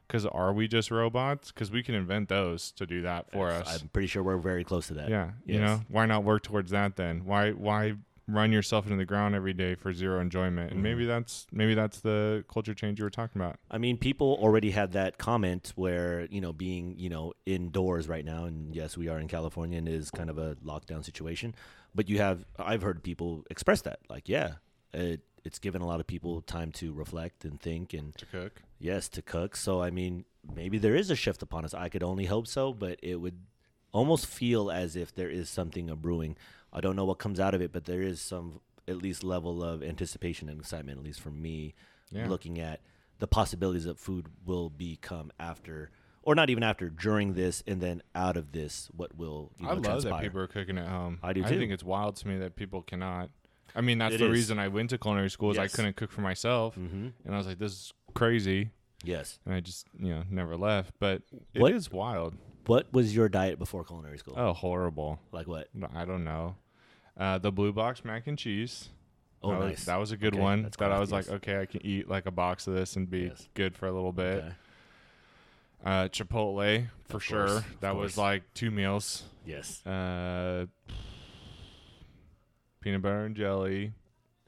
[0.06, 1.52] Because are we just robots?
[1.52, 3.82] Because we can invent those to do that for Yes, us.
[3.82, 5.08] I'm pretty sure we're very close to that.
[5.08, 7.24] yeah, you know, why not work towards that then?
[7.24, 7.94] Why why
[8.32, 10.72] run yourself into the ground every day for zero enjoyment?
[10.72, 11.10] And maybe mm-hmm.
[11.10, 13.56] that's maybe that's the culture change you were talking about.
[13.70, 18.24] I mean, people already had that comment where, you know, being, you know, indoors right
[18.24, 21.54] now, and yes, we are in California and it is kind of a lockdown situation.
[21.94, 23.98] But you have, I've heard people express that.
[24.08, 24.54] Like, yeah,
[24.92, 28.62] it, it's given a lot of people time to reflect and think and, To cook.
[28.78, 29.56] yes, to cook.
[29.56, 30.24] So, I mean,
[30.54, 31.74] maybe there is a shift upon us.
[31.74, 33.38] I could only hope so, but it would
[33.92, 36.36] almost feel as if there is something a brewing.
[36.72, 39.62] I don't know what comes out of it, but there is some, at least, level
[39.62, 41.74] of anticipation and excitement, at least for me,
[42.10, 42.28] Yeah.
[42.28, 42.80] looking at
[43.18, 45.90] the possibilities that food will become after,
[46.22, 49.70] or not even after, during this, and then out of this, what will you know,
[49.70, 50.12] I love transpire.
[50.12, 51.18] that people are cooking at home.
[51.22, 51.46] I do Too.
[51.54, 53.30] I think it's wild to me that people cannot.
[53.74, 54.32] I mean, that's It the is.
[54.32, 57.08] reason I went to culinary school is I couldn't cook for myself, Mm-hmm.
[57.24, 58.70] and I was like, "This is crazy,"
[59.04, 59.38] Yes.
[59.44, 60.94] and I just you know never left.
[60.98, 61.22] But
[61.54, 62.34] it is wild.
[62.66, 64.34] What was your diet before culinary school?
[64.36, 65.18] Oh, horrible.
[65.32, 65.68] Like what?
[65.94, 66.56] I don't know.
[67.16, 68.88] Uh, the blue box mac and cheese.
[69.42, 69.84] Oh, that was, nice.
[69.86, 70.70] that was a good Okay, one.
[70.78, 73.20] That I was like, okay, I can eat like a box of this and be
[73.28, 73.48] Yes.
[73.54, 74.38] good for a little bit.
[74.44, 74.52] Okay.
[75.82, 77.48] Uh, Chipotle for Of sure.
[77.80, 77.96] that course.
[78.02, 79.22] was like two meals.
[79.46, 79.84] Yes.
[79.86, 80.66] Uh,
[82.80, 83.92] peanut butter and jelly.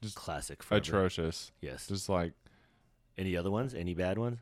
[0.02, 0.62] Just Classic.
[0.62, 0.80] Forever.
[0.82, 1.52] atrocious.
[1.60, 1.86] Yes.
[1.88, 2.32] Just like,
[3.16, 3.72] Any other ones?
[3.74, 4.38] Any bad ones?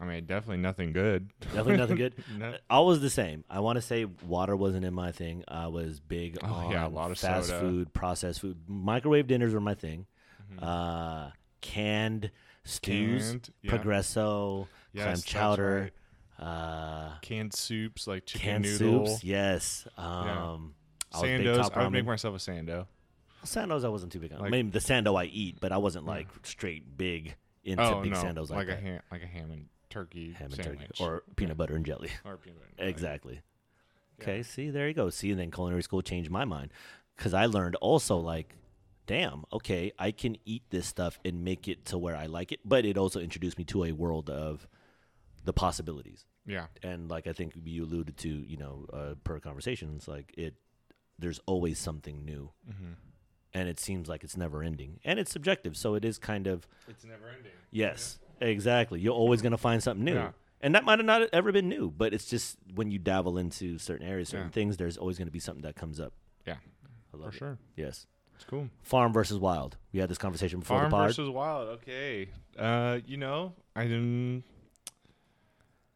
[0.00, 1.30] I mean, definitely nothing good.
[1.40, 2.14] Definitely nothing good.
[2.38, 3.44] No- I was the same.
[3.50, 5.42] I want to say water wasn't in my thing.
[5.48, 7.60] I was big Oh, on yeah, a lot of fast soda.
[7.60, 8.58] food, processed food.
[8.68, 10.06] Microwave dinners were my thing.
[10.54, 10.62] Mhm.
[10.62, 11.30] Uh,
[11.60, 12.30] canned
[12.64, 13.70] stews, Canned, yeah.
[13.70, 15.90] progresso, Yes, clam chowder,
[16.38, 19.06] uh, Canned soups like chicken canned noodle.
[19.06, 19.24] soups.
[19.24, 19.86] Yes.
[19.96, 20.74] Um,
[21.12, 21.56] I was Sandos.
[21.56, 22.86] top I would make myself a sando.
[23.44, 24.40] Sandos I wasn't too big on.
[24.40, 27.34] Like- mean, the sando I eat, but I wasn't like straight big
[27.64, 28.82] into oh big no, sandos like, like, a that.
[28.82, 29.66] ham, like a ham and
[29.98, 32.10] turkey Ham and sandwich, turkey or peanut butter and jelly.
[32.24, 32.70] or peanut butter.
[32.70, 32.90] and jelly.
[32.90, 33.34] Exactly.
[34.18, 34.22] Yeah.
[34.24, 35.10] Okay, see, there you go.
[35.10, 36.72] See, and then culinary school changed my mind
[37.16, 38.56] because I learned also like,
[39.06, 42.60] damn, okay, I can eat this stuff and make it to where I like it,
[42.64, 44.66] but it also introduced me to a world of
[45.44, 46.24] the possibilities.
[46.46, 50.54] Yeah, And like I think you alluded to, you know, uh, per conversations, like it,
[51.18, 52.92] there's always something new, mm-hmm.
[53.52, 56.66] and it seems like it's never ending, and it's subjective, so it is kind of
[56.88, 57.52] it's never ending.
[57.70, 59.00] yes, exactly.
[59.00, 60.14] You're always gonna find something new.
[60.14, 60.30] Yeah.
[60.60, 63.78] And that might have not ever been new, but it's just when you dabble into
[63.78, 64.52] certain areas, certain Yeah.
[64.52, 66.12] things, there's always going to be something that comes up.
[66.46, 66.56] Yeah,
[67.12, 67.34] for it.
[67.34, 67.58] sure.
[67.76, 68.08] Yes.
[68.34, 68.68] It's cool.
[68.82, 69.76] Farm versus wild.
[69.92, 71.08] We had this conversation before Farm the pod.
[71.10, 71.68] versus wild.
[71.68, 72.30] Okay.
[72.58, 74.42] Uh, you know, I didn't.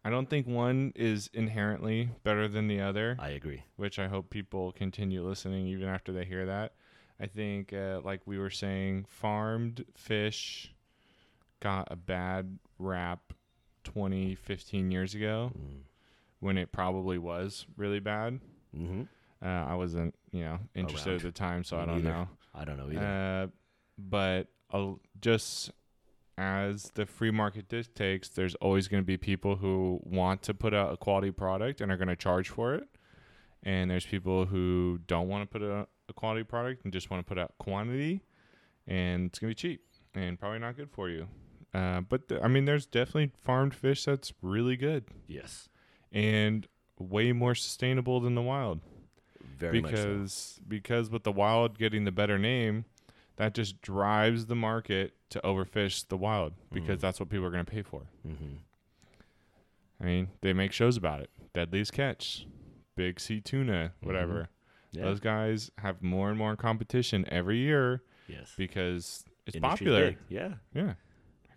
[0.04, 3.64] I don't think one is inherently better than the other, I agree.
[3.76, 6.74] which I hope people continue listening even after they hear that.
[7.20, 10.72] I think, uh, like we were saying, farmed fish
[11.62, 13.32] got a bad rap
[13.84, 15.82] 20, 15 years ago Mm.
[16.40, 18.40] when it probably was really bad.
[18.74, 19.02] hmm
[19.42, 21.16] Uh, I wasn't, you know, interested Around.
[21.16, 22.10] at the time, so Me I don't neither.
[22.10, 22.28] know.
[22.54, 23.04] I don't know either.
[23.04, 23.46] Uh,
[23.98, 25.72] but uh, just
[26.38, 30.72] as the free market dictates, there's always going to be people who want to put
[30.74, 32.88] out a quality product and are going to charge for it.
[33.64, 37.24] And there's people who don't want to put out a quality product and just want
[37.24, 38.22] to put out quantity,
[38.86, 39.84] and it's going to be cheap
[40.14, 41.26] and probably not good for you.
[41.74, 45.68] Uh, but th- I mean, there's definitely farmed fish that's really good yes.
[46.12, 46.66] and
[46.98, 48.80] way more sustainable than the wild
[49.58, 49.96] Very much so.
[49.96, 52.84] because because with the wild getting the better name,
[53.36, 57.00] that just drives the market to overfish the wild because Mhm.
[57.00, 58.02] that's what people are going to pay for.
[58.22, 58.56] hmm
[60.00, 61.30] I mean, they make shows about it.
[61.54, 62.46] Deadliest Catch,
[62.96, 64.48] Big Sea Tuna, whatever.
[64.90, 65.04] Yeah.
[65.04, 68.52] Those guys have more and more competition every year yes.
[68.56, 70.06] because it's Industry's popular.
[70.10, 70.18] big.
[70.28, 70.54] Yeah.
[70.74, 70.94] Yeah,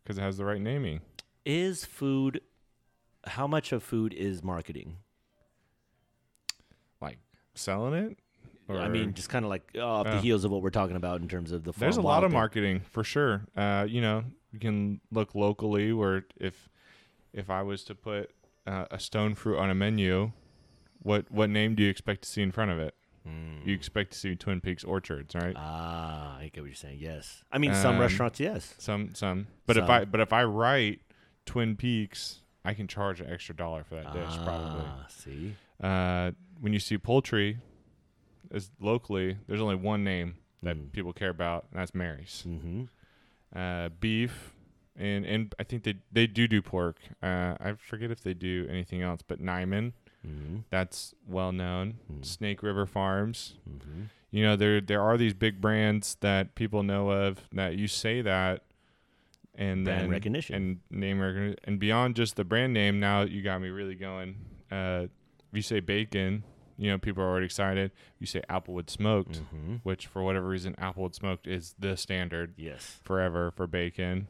[0.05, 1.01] because it has the right naming.
[1.45, 2.41] Is food,
[3.25, 4.97] how much of food is marketing?
[7.01, 7.17] Like
[7.55, 8.17] selling it.
[8.69, 11.27] I mean, just kind of like off the heels of what we're talking about in
[11.27, 12.37] terms of the There's a lot of thing.
[12.37, 13.45] marketing for sure.
[13.55, 16.69] Uh, you know, you can look locally where if
[17.31, 18.31] if I was to put
[18.65, 20.31] uh, a stone fruit on a menu,
[21.03, 22.95] what what name do you expect to see in front of it?
[23.27, 23.65] Mm.
[23.65, 25.55] You expect to see Twin Peaks Orchards, right?
[25.57, 26.99] Ah, I get what you're saying.
[27.01, 28.39] Yes, I mean some Um, restaurants.
[28.39, 29.47] Yes, Some some.
[29.65, 29.91] But if Some.
[29.91, 31.01] I but if I write
[31.45, 34.83] Twin Peaks, I can charge an extra dollar for that dish probably.
[34.85, 37.57] Ah, See, Uh, when you see poultry,
[38.51, 40.91] as locally, there's only one name that Mm.
[40.91, 42.43] people care about, and that's Mary's.
[42.47, 42.83] mm-hmm.
[43.57, 44.53] uh, beef,
[44.95, 46.97] and and I think they they do do pork.
[47.23, 49.93] Uh, I forget if they do anything else, but Niman,
[50.25, 50.57] Mm-hmm.
[50.69, 51.95] that's well known.
[52.11, 52.25] Mm.
[52.25, 53.55] Snake River Farms.
[53.69, 54.03] Mm-hmm.
[54.31, 58.21] You know there there are these big brands that people know of that you say
[58.21, 58.63] that,
[59.55, 60.55] and Brand then recognition.
[60.55, 62.99] and name recognition, and beyond just the brand name.
[62.99, 64.35] Now you got me really going.
[64.71, 66.43] Uh, if you say bacon,
[66.77, 67.91] you know people are already excited.
[68.19, 69.75] You say applewood smoked, Mm-hmm.
[69.83, 72.99] which for whatever reason applewood smoked is the standard Yes.
[73.03, 74.27] forever for bacon.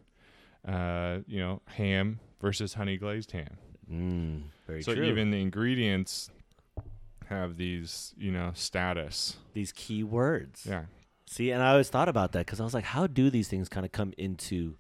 [0.68, 3.58] Uh, you know, ham versus honey glazed ham.
[3.92, 5.04] Mm, very so true.
[5.06, 6.30] even the ingredients
[7.28, 9.38] have these, you know, status.
[9.54, 10.66] these key words.
[10.70, 10.86] Yeah.
[11.28, 13.68] See, and I always thought about that because I was like, how do these things
[13.68, 14.76] kind of come into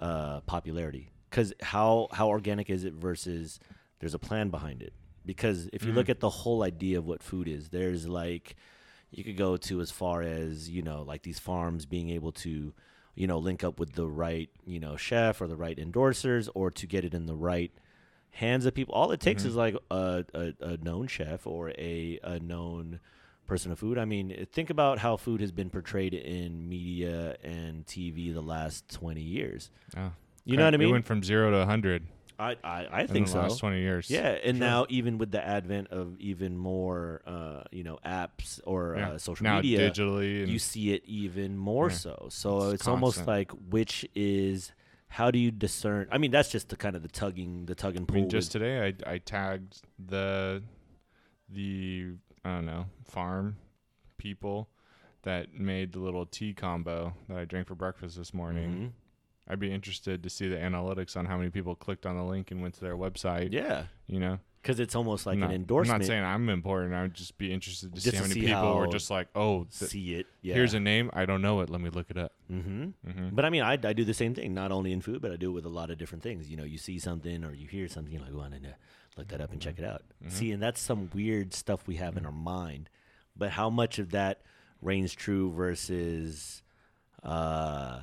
[0.00, 1.10] uh, popularity?
[1.30, 3.58] Because how how organic is it versus
[4.00, 4.92] there's a plan behind it?
[5.24, 6.10] Because if you look Mhm.
[6.10, 8.56] at the whole idea of what food is, there's like
[9.10, 12.74] you could go to as far as you know, like these farms being able to,
[13.14, 16.70] you know, link up with the right you know chef or the right endorsers, or
[16.70, 17.72] to get it in the right
[18.38, 18.94] hands of people.
[18.94, 19.46] All it takes Mhm.
[19.46, 23.00] is like a, a, a known chef or a, a known
[23.46, 23.98] person of food.
[23.98, 28.88] I mean, think about how food has been portrayed in media and TV the last
[28.90, 29.70] 20 years.
[29.96, 30.12] Oh,
[30.44, 30.92] You know what I mean?
[30.92, 32.06] went from zero to 100
[32.40, 33.40] I, I, I in think the so.
[33.40, 34.08] last 20 years.
[34.08, 34.66] Yeah, and Sure.
[34.68, 39.08] now even with the advent of even more, uh, you know, apps or Yeah.
[39.10, 40.46] uh, social now media, digitally.
[40.46, 41.96] You see it even more Yeah.
[41.96, 42.28] so.
[42.30, 44.72] So It's it's, almost like which is
[45.08, 46.06] how do you discern?
[46.12, 48.20] I mean, that's just the kind of the tugging, the tug and I pull.
[48.22, 50.62] mean, just today I, I tagged the
[51.48, 52.12] the
[52.44, 53.56] I don't know farm
[54.18, 54.68] people
[55.22, 58.70] that made the little tea combo that I drank for breakfast this morning.
[58.70, 58.92] Mhm.
[59.50, 62.50] I'd be interested to see the analytics on how many people clicked on the link
[62.50, 63.52] and went to their website.
[63.52, 64.38] yeah, You know,
[64.68, 65.94] because it's almost like an endorsement.
[65.94, 66.92] I'm not saying I'm important.
[66.92, 69.10] I would just be interested to Just see how many see people were how- just
[69.10, 70.26] like, "Oh, th- see it.
[70.42, 70.52] Yeah.
[70.56, 71.08] here's a name.
[71.14, 71.70] I don't know it.
[71.70, 73.10] Let me look it up." Mm-hmm.
[73.10, 75.32] hmm But I mean, I, I do the same thing, not only in food, but
[75.32, 76.50] I do it with a lot of different things.
[76.50, 78.70] You know, you see something or you hear something, you're like, go on and uh,
[79.16, 80.02] look that up and check it out.
[80.22, 80.32] Mhm.
[80.32, 82.90] See, and that's some weird stuff we have in our mind.
[83.34, 84.42] But how much of that
[84.82, 86.62] reigns true versus
[87.22, 88.00] uh,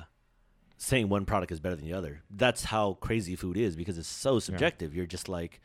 [0.78, 2.22] saying one product is better than the other?
[2.28, 4.94] That's how crazy food is because it's so subjective.
[4.96, 5.60] You're just like,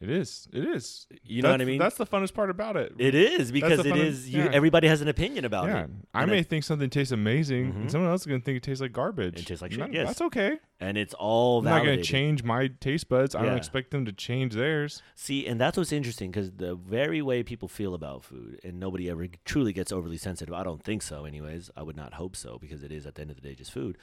[0.00, 0.48] It is.
[0.52, 1.06] It is.
[1.24, 1.78] you know what I mean?
[1.78, 2.94] That's the funnest part about it.
[2.98, 4.30] it is because it of- is.
[4.30, 4.50] You, yeah.
[4.50, 5.90] Everybody has an opinion about yeah, it.
[6.14, 7.76] I may it- think something tastes amazing, Mhm.
[7.76, 9.38] and someone else is gonna think it tastes like garbage.
[9.38, 10.06] It tastes like shit, yes.
[10.08, 10.58] that's okay.
[10.82, 13.34] and it's all I'm not gonna change my taste buds.
[13.34, 15.02] I don't expect them to change theirs.
[15.14, 19.10] See, and that's what's interesting because the very way people feel about food, and nobody
[19.10, 20.54] ever truly gets overly sensitive.
[20.54, 21.70] I don't think so, anyways.
[21.76, 23.70] I would not hope so because it is at the end of the day just
[23.72, 23.98] food.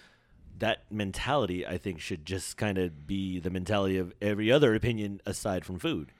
[0.57, 5.21] That mentality, I think, should just kind of be the mentality of every other opinion
[5.25, 6.11] aside from food.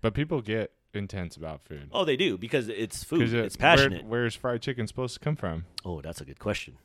[0.00, 1.88] But people get intense about food.
[1.92, 3.22] Oh, they do because it's food.
[3.22, 4.04] it- it's passionate.
[4.04, 5.64] Where, where's fried chicken supposed to come from?
[5.84, 6.76] oh, that's a good question.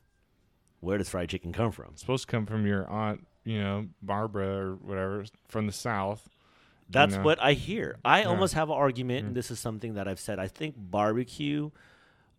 [0.80, 1.90] Where does fried chicken come from?
[1.92, 6.30] It's supposed to come from your aunt, you know, Barbara or whatever, from the south.
[6.90, 7.24] That's know.
[7.24, 7.98] what I hear.
[8.04, 8.28] I Yeah.
[8.28, 9.28] almost have an argument, Mm.
[9.28, 10.40] and this is something that I've said.
[10.40, 11.72] I think barbecue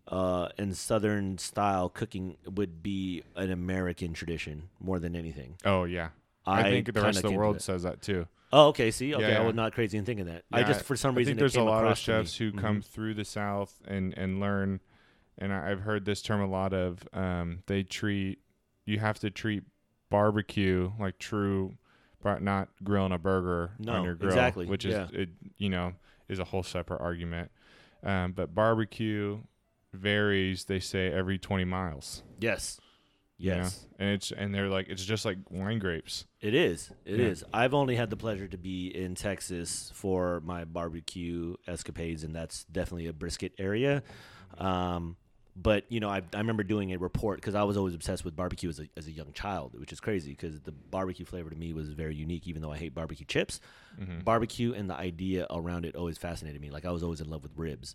[0.08, 5.56] uh, and Southern style cooking would be an American tradition more than anything.
[5.64, 6.10] Oh yeah,
[6.46, 8.26] I, think the rest of the world says that too.
[8.52, 8.90] Oh, okay.
[8.92, 10.44] See, okay, Yeah, I was not crazy in thinking that.
[10.52, 12.60] I just for some I reason there's a lot of chefs who Mhm.
[12.60, 14.80] come through the South and and learn,
[15.38, 17.06] and I, I've heard this term a lot of.
[17.12, 18.38] Um, they treat
[18.84, 19.64] you have to treat
[20.10, 21.76] barbecue like true,
[22.22, 25.08] but not grilling a burger No, on your grill, exactly, which is yeah.
[25.12, 25.94] it, you know
[26.28, 27.50] is a whole separate argument.
[28.02, 29.40] Um, but barbecue
[29.94, 30.64] varies.
[30.64, 32.22] They say every 20 miles.
[32.40, 32.80] Yes,
[33.38, 33.56] you know?
[33.58, 36.26] yes, and it's and they're like it's just like wine grapes.
[36.40, 36.90] it is.
[37.04, 37.42] It is.
[37.42, 37.58] Yeah.
[37.60, 42.64] I've only had the pleasure to be in Texas for my barbecue escapades, and that's
[42.64, 44.02] definitely a brisket area.
[44.58, 45.16] Um,
[45.56, 48.34] but you know, I, I remember doing a report because I was always obsessed with
[48.34, 51.56] barbecue as a, as a young child, which is crazy because the barbecue flavor to
[51.56, 52.48] me was very unique.
[52.48, 53.60] Even though I hate barbecue chips,
[54.00, 54.24] Mhm.
[54.24, 56.70] barbecue and the idea around it always fascinated me.
[56.70, 57.94] Like I was always in love with ribs,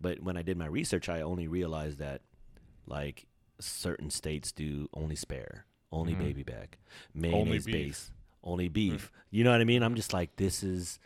[0.00, 2.22] but when I did my research, I only realized that
[2.86, 3.26] like
[3.60, 6.18] certain states do only spare, only Mhm.
[6.18, 6.78] baby back,
[7.14, 7.74] mayonnaise beef.
[7.74, 9.12] base, only beef.
[9.30, 9.82] You know what I mean?
[9.82, 10.98] I'm just like this is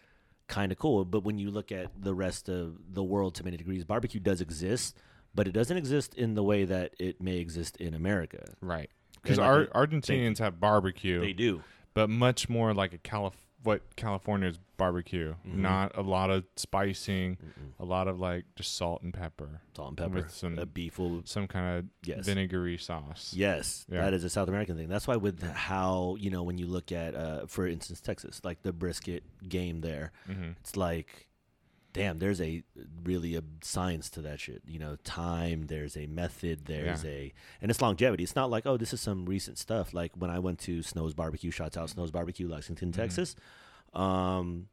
[0.46, 1.04] kind of cool.
[1.04, 4.40] But when you look at the rest of the world to many degrees, barbecue does
[4.40, 4.96] exist,
[5.34, 8.54] but it doesn't exist in the way that it may exist in America.
[8.60, 8.90] Right.
[9.22, 11.20] Because like Ar- Argentinians have barbecue.
[11.20, 11.62] They do.
[11.94, 15.34] but much more like a Calif- what California's barbecue.
[15.46, 15.54] Mhm.
[15.56, 17.72] Not a lot of spicing, Mm-mm.
[17.78, 20.14] a lot of like just salt and pepper, Salt and pepper.
[20.14, 22.24] With some- a beef will some kind of yes.
[22.26, 23.32] vinegary sauce.
[23.34, 24.02] Yes, Yeah.
[24.02, 24.88] that is a South American thing.
[24.88, 28.62] That's why with how you know when you look at, uh, for instance, Texas, like
[28.62, 31.28] the brisket game there, hmm it's like,
[31.94, 32.62] damn, there's a
[33.04, 34.60] really a science to that shit.
[34.66, 35.68] You know, time.
[35.68, 36.66] There's a method.
[36.66, 37.10] There's Yeah.
[37.10, 37.32] a
[37.62, 38.22] and it's longevity.
[38.24, 39.94] It's not like oh, this is some recent stuff.
[39.94, 42.96] Like when I went to Snow's Barbecue, shouts out Snow's Barbecue, Lexington, Mhm.
[42.96, 43.34] Texas.
[43.94, 44.68] Um,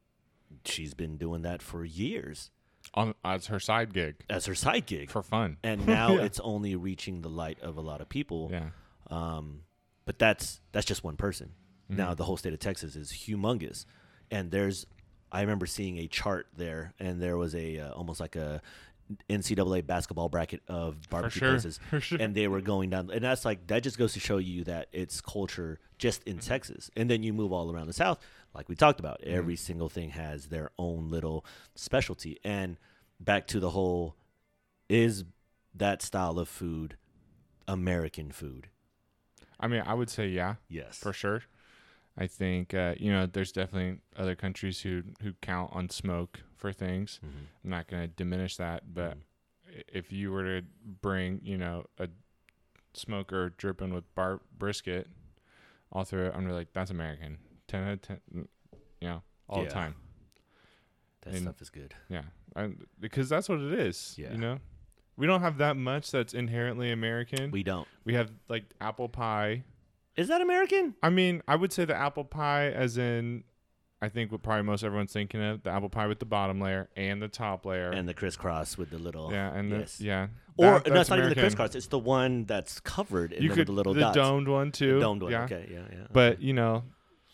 [0.66, 2.50] she's been doing that for years
[2.94, 5.56] On as her side gig as her side gig, for fun.
[5.62, 6.24] and now Yeah.
[6.24, 8.48] it's only reaching the light of a lot of people.
[8.50, 8.70] Yeah.
[9.08, 9.62] Um,
[10.04, 11.52] but that's that's just one person.
[11.88, 11.96] Mm-hmm.
[11.96, 13.86] Now the whole state of Texas is humongous,
[14.30, 14.86] and there's
[15.32, 18.60] I remember seeing a chart there, and there was a uh, almost like a
[19.28, 22.18] NCAA basketball bracket of barbecue sure, places, sure.
[22.20, 24.88] and they were going down, and that's like that just goes to show you that
[24.92, 28.18] it's culture just in Texas, and then you move all around the South,
[28.54, 29.22] like we talked about.
[29.22, 32.76] Every single thing has their own little specialty, and
[33.18, 34.16] back to the whole
[34.88, 35.24] is
[35.74, 36.96] that style of food
[37.66, 38.68] American food?
[39.58, 41.44] I mean, I would say yeah, Yes, for sure.
[42.16, 46.72] I think uh, you know there's definitely other countries who who count on smoke for
[46.72, 47.20] things.
[47.24, 47.46] Mhm.
[47.64, 49.16] I'm not going to diminish that, but
[49.68, 52.08] i- if you were to bring you know a
[52.94, 55.08] smoker dripping with bar brisket
[55.90, 57.38] all through it, I'm really like that's American.
[57.68, 58.46] Ten out of ten, you
[59.08, 59.68] know, all Yeah.
[59.68, 59.94] the time.
[61.22, 61.94] that and- stuff is good.
[62.08, 62.24] Yeah,
[62.56, 64.16] I, because that's what it is.
[64.18, 64.32] Yeah.
[64.32, 64.58] You know,
[65.16, 67.52] we don't have that much that's inherently American.
[67.52, 67.86] We don't.
[68.04, 69.62] We have like apple pie.
[70.16, 70.94] Is that American?
[71.02, 73.44] I mean, I would say the apple pie, as in,
[74.00, 76.88] I think what probably most everyone's thinking of the apple pie with the bottom layer
[76.96, 77.90] and the top layer.
[77.90, 79.98] And the crisscross with the little yeah, and yes.
[79.98, 81.74] the, yeah, or That- no, that's it's not even the crisscross.
[81.74, 84.16] It's the one that's covered in You the, could the little the dots.
[84.16, 84.98] domed one too.
[85.00, 85.32] domed one.
[85.32, 86.06] Yeah, Okay, yeah, yeah.
[86.12, 86.82] but you know,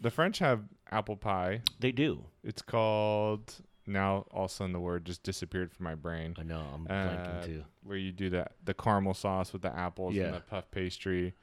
[0.01, 0.61] the French have
[0.91, 1.63] apple pie.
[1.81, 2.25] they do.
[2.45, 3.55] It's called
[3.87, 4.27] now.
[4.31, 6.37] All of a sudden, the word just disappeared from my brain.
[6.39, 6.61] I know.
[6.75, 7.65] I'm Uh, blanking too.
[7.83, 10.25] where you do that the caramel sauce with the apples Yeah.
[10.27, 11.35] and the puff pastry.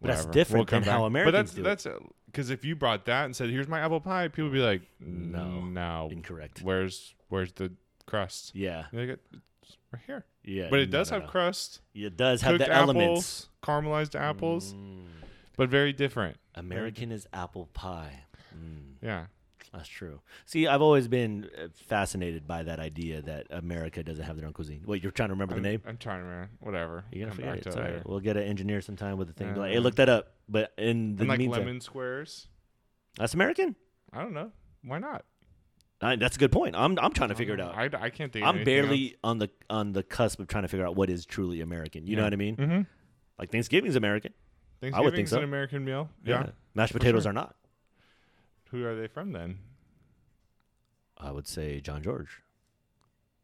[0.00, 0.32] But that's whatever.
[0.32, 1.04] different come than how.
[1.04, 4.00] Americans but do that's, That's because if you brought that and said, "Here's my apple
[4.00, 5.60] pie," people would be like, No.
[5.64, 6.08] "No.
[6.12, 6.60] Incorrect.
[6.62, 7.72] Where's where's the
[8.06, 9.08] crust?" Yeah, like,
[9.62, 10.24] "It's right here.
[10.44, 10.68] yeah.
[10.70, 11.30] But it no, does no, have no.
[11.30, 13.48] crust, It does have the elements.
[13.62, 15.04] apples, caramelized apples, Mm.
[15.56, 16.36] but very different.
[16.54, 18.24] American is apple pie.
[18.54, 19.26] Mm, Yeah.
[19.76, 20.20] That's true.
[20.46, 24.52] See, I've always been uh, fascinated by that idea that America doesn't have their own
[24.52, 24.82] cuisine.
[24.86, 25.82] Wait, you're trying to remember I'm, the name?
[25.86, 26.50] I'm trying to remember.
[26.60, 27.04] Whatever.
[27.12, 27.78] You're gonna Come forget it.
[27.78, 29.54] it all We'll get an engineer sometime with the thing.
[29.54, 30.32] like, hey, look that up.
[30.48, 32.48] But in the and like meantime, lemon squares.
[33.18, 33.76] that's American.
[34.12, 34.52] I don't know.
[34.82, 35.24] Why not?
[36.00, 36.76] I, that's a good point.
[36.76, 37.74] I'm I'm trying to figure it out.
[37.74, 38.44] I, I can't think.
[38.44, 41.60] I'm barely on the on the cusp of trying to figure out what is truly
[41.60, 42.06] American.
[42.06, 42.56] You know what I mean?
[42.56, 42.80] Mm-hmm.
[43.38, 44.32] Like Thanksgiving's American.
[44.80, 45.38] Thanksgiving's so.
[45.38, 46.10] an American meal.
[46.24, 46.50] Yeah.
[46.74, 47.30] Mashed potatoes sure.
[47.30, 47.55] are not.
[48.70, 49.58] Who are they from then?
[51.18, 52.42] I would say John George.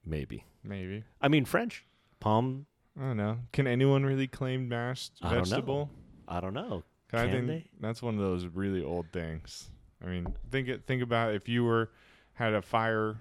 [0.05, 0.45] Maybe.
[0.63, 1.05] Maybe.
[1.21, 1.85] I mean French.
[2.21, 2.67] Palm.
[2.99, 3.39] I don't know.
[3.53, 5.91] Can anyone really claim mashed I don't vegetable?
[6.29, 6.83] I don't know.
[7.09, 7.65] Can think they?
[7.81, 9.71] that's one of those really old things.
[10.03, 11.91] I mean, think it, think about if you were
[12.35, 13.17] had a fire,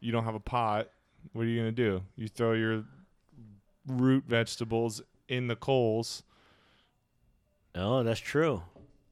[0.00, 0.88] you don't have a pot.
[1.32, 2.02] What are you gonna do?
[2.14, 2.84] You throw your
[3.86, 6.22] root vegetables in the coals,
[7.76, 8.62] Oh, that's true.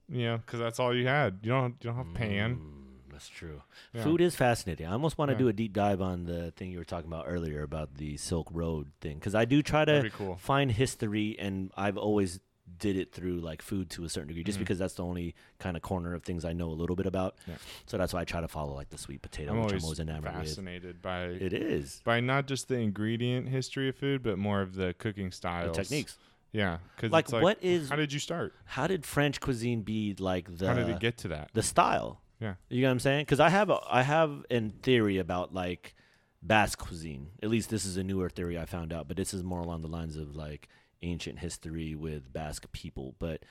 [0.08, 1.38] You know, because that's all you had.
[1.42, 2.56] You don't you don't have pan.
[2.56, 3.62] Mm, that's true.
[3.92, 4.02] Yeah.
[4.04, 4.86] Food is fascinating.
[4.86, 5.38] I almost want to Yeah.
[5.38, 8.48] do a deep dive on the thing you were talking about earlier about the Silk
[8.52, 10.36] Road thing because I do try to cool.
[10.36, 12.40] find history, and I've always
[12.78, 14.62] did it through like food to a certain degree, just Mhm.
[14.62, 17.36] because that's the only kind of corner of things I know a little bit about.
[17.46, 17.56] Yeah.
[17.86, 20.00] So that's why I try to follow like the sweet potato, I'm which I'm always
[20.00, 20.46] enamored with.
[20.48, 24.74] fascinated by It is by not just the ingredient history of food, but more of
[24.74, 26.18] the cooking the styles, techniques.
[26.54, 28.54] Yeah, because Like, like, what is How did you start?
[28.64, 31.50] how did French cuisine be like the how did it get to that?
[31.52, 32.22] the style?
[32.40, 32.54] Yeah.
[32.68, 33.22] You know what I'm saying?
[33.22, 35.94] Because I have a, I have in theory about like
[36.42, 37.28] Basque cuisine.
[37.42, 39.82] At least this is a newer theory I found out, but this is more along
[39.82, 40.68] the lines of like
[41.02, 43.14] ancient history with Basque people.
[43.18, 43.42] But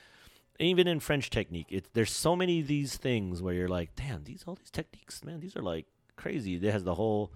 [0.58, 4.24] even in French technique, it, there's so many of these things where you're like, damn,
[4.24, 5.86] these all these techniques, man, these are like
[6.16, 6.54] crazy.
[6.54, 7.32] It has the whole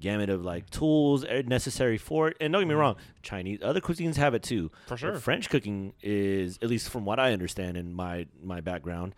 [0.00, 2.36] gamut of like tools necessary for it.
[2.40, 4.70] And don't get me wrong, Chinese other cuisines have it too.
[4.86, 5.16] For But sure.
[5.18, 9.14] French cooking is, at least from what I understand in my my background,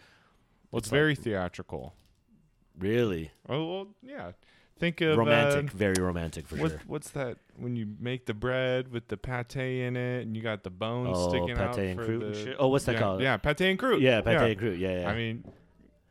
[0.70, 1.94] Well, it's it's like- very theatrical.
[2.78, 4.32] really Oh well, yeah.
[4.78, 6.80] Think of romantic, uh, very romantic for what, sure.
[6.86, 10.62] What's that when you make the bread with the pate in it and you got
[10.64, 12.56] the bones Oh, sticking out pate and for croûte and the shit.
[12.58, 13.20] Oh, what's that yeah, called?
[13.20, 14.00] Yeah, pâté en croûte.
[14.00, 14.44] Yeah, pate yeah.
[14.46, 14.78] and croûte.
[14.78, 15.10] Yeah, yeah.
[15.10, 15.44] I mean,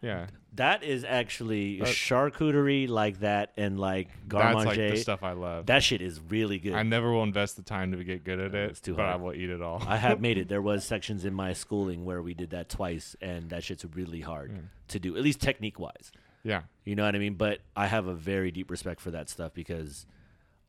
[0.04, 5.24] yeah, that is actually That- charcuterie like that and like garde that's like the stuff
[5.24, 5.68] I love.
[5.68, 6.74] that shit is really good.
[6.74, 8.98] I never will invest the time to get good at uh, it, it's too hard.
[8.98, 9.22] but I hard.
[9.22, 9.82] will eat it all.
[9.88, 10.48] I have made it.
[10.50, 14.22] There was sections in my schooling where we did that twice, and that shit's really
[14.22, 14.62] hard Yeah.
[14.90, 16.12] to do, at least technique wise.
[16.44, 17.36] yeah, You know what I mean?
[17.36, 20.06] But I have a very deep respect for that stuff because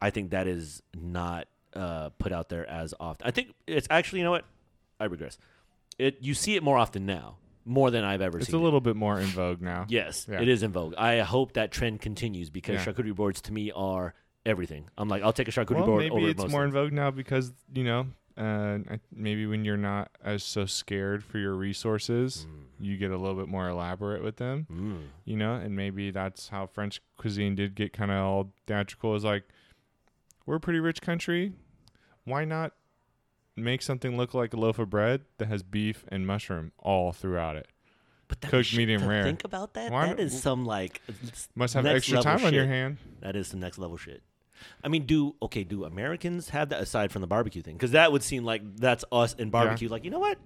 [0.03, 3.27] I think that is not uh, put out there as often.
[3.27, 4.45] I think it's actually, you know what?
[4.99, 5.39] I regress.
[5.99, 8.57] It you see it more often now, more than I've ever it's seen.
[8.57, 8.63] a it.
[8.63, 9.87] little bit more in vogue now.
[9.89, 10.41] Yes, Yeah.
[10.41, 10.95] it is in vogue.
[10.97, 12.85] I hope that trend continues because Yeah.
[12.93, 14.15] charcuterie boards to me are
[14.47, 14.89] everything.
[14.97, 17.11] I'm like, I'll take a charcuterie well, board maybe over it's more in vogue now
[17.11, 18.07] because you know,
[18.39, 18.79] uh,
[19.13, 22.47] maybe when you're not as so scared for your resources,
[22.81, 24.67] you get a little bit more elaborate with them.
[24.73, 25.03] Mm.
[25.27, 29.15] you know, and maybe that's how French cuisine did get kind of all theatrical.
[29.15, 29.45] Is like,
[30.47, 31.53] we're a pretty rich country.
[32.25, 32.73] Why not
[33.65, 37.57] make something look like a loaf of bread that has beef and mushroom all throughout
[37.57, 37.69] it.
[38.29, 39.25] But that Cooked medium rare.
[39.25, 39.91] Think about that.
[39.91, 41.03] Why that is some like
[41.57, 42.99] Must have extra time on your hand.
[43.21, 44.23] That is some next level shit.
[44.85, 45.65] I mean, do okay?
[45.65, 47.75] Do Americans have that aside from the barbecue thing?
[47.75, 49.89] Because that would seem like that's us in barbecue.
[49.89, 50.39] Like, you know what?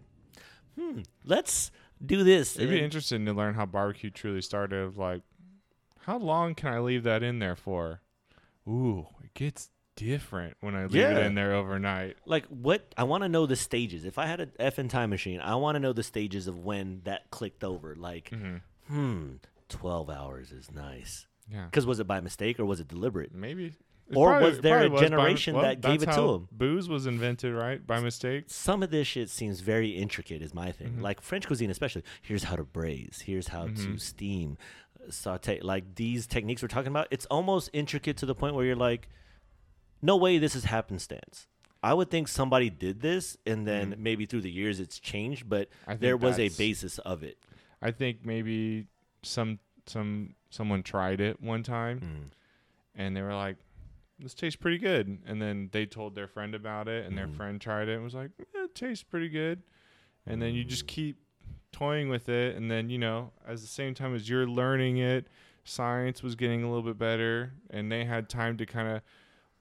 [0.79, 1.01] Hmm.
[1.25, 1.71] Let's
[2.05, 2.57] do this.
[2.57, 4.97] It'd be interesting to learn how barbecue truly started.
[4.97, 5.23] Like,
[6.01, 8.01] how long can I leave that in there for?
[8.69, 11.19] Ooh, it gets different when I leave Yeah.
[11.19, 12.17] it in there overnight.
[12.27, 12.93] like what?
[12.97, 14.05] I want to know the stages.
[14.05, 17.03] If I had an effing time machine, I want to know the stages of when
[17.05, 17.95] that clicked over.
[17.95, 18.57] Like, hmm
[18.89, 19.33] hmm,
[19.69, 21.27] twelve hours is nice.
[21.51, 23.35] Yeah, Because was it by mistake or was it deliberate?
[23.35, 23.75] maybe.
[24.07, 26.13] It Or probably- was there probably a was by- generation well, that gave it to
[26.13, 26.49] how 'em?
[26.53, 28.45] Booze was invented, right, by mistake.
[28.49, 31.01] some of this shit seems very intricate is my thing Mhm.
[31.01, 33.99] like french cuisine especially here's how to braise here's how to Mhm.
[34.01, 34.59] steam
[35.01, 38.67] uh, saute like these techniques we're talking about it's almost intricate to the point where
[38.67, 39.09] you're like
[40.05, 41.47] no way this is happenstance
[41.83, 43.99] i would think somebody did this and then Mhm.
[43.99, 47.39] maybe through the years it's changed but there was a basis of it
[47.83, 48.87] I think maybe
[49.23, 52.31] some some someone tried it one time Mm.
[52.95, 53.57] and they were like,
[54.19, 57.37] "This tastes pretty good," and then they told their friend about it, and their Mhm.
[57.37, 59.63] friend tried it and was like, "Yeah, "It tastes pretty good,"
[60.25, 60.89] and then you just Mm.
[60.97, 61.17] keep
[61.73, 65.27] toying with it, and then you know, as the same time as you're learning it,
[65.65, 69.03] science was getting a little bit better, and they had time to kind of,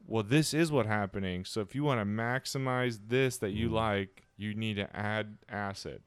[0.05, 1.45] well, this is what happening.
[1.45, 3.73] So if you want to maximize this that you Mm.
[3.73, 6.01] like, you need to add acid.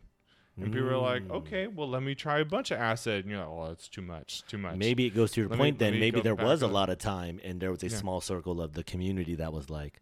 [0.59, 1.33] And people are like, Mm.
[1.33, 3.25] okay, well, let me try a bunch of acid.
[3.25, 4.77] And you're like, well, it's too much, too much.
[4.77, 6.99] maybe it goes to your Let point let then maybe there was a lot of
[6.99, 7.97] time and there was a Yeah.
[7.97, 10.01] small circle of the community that was like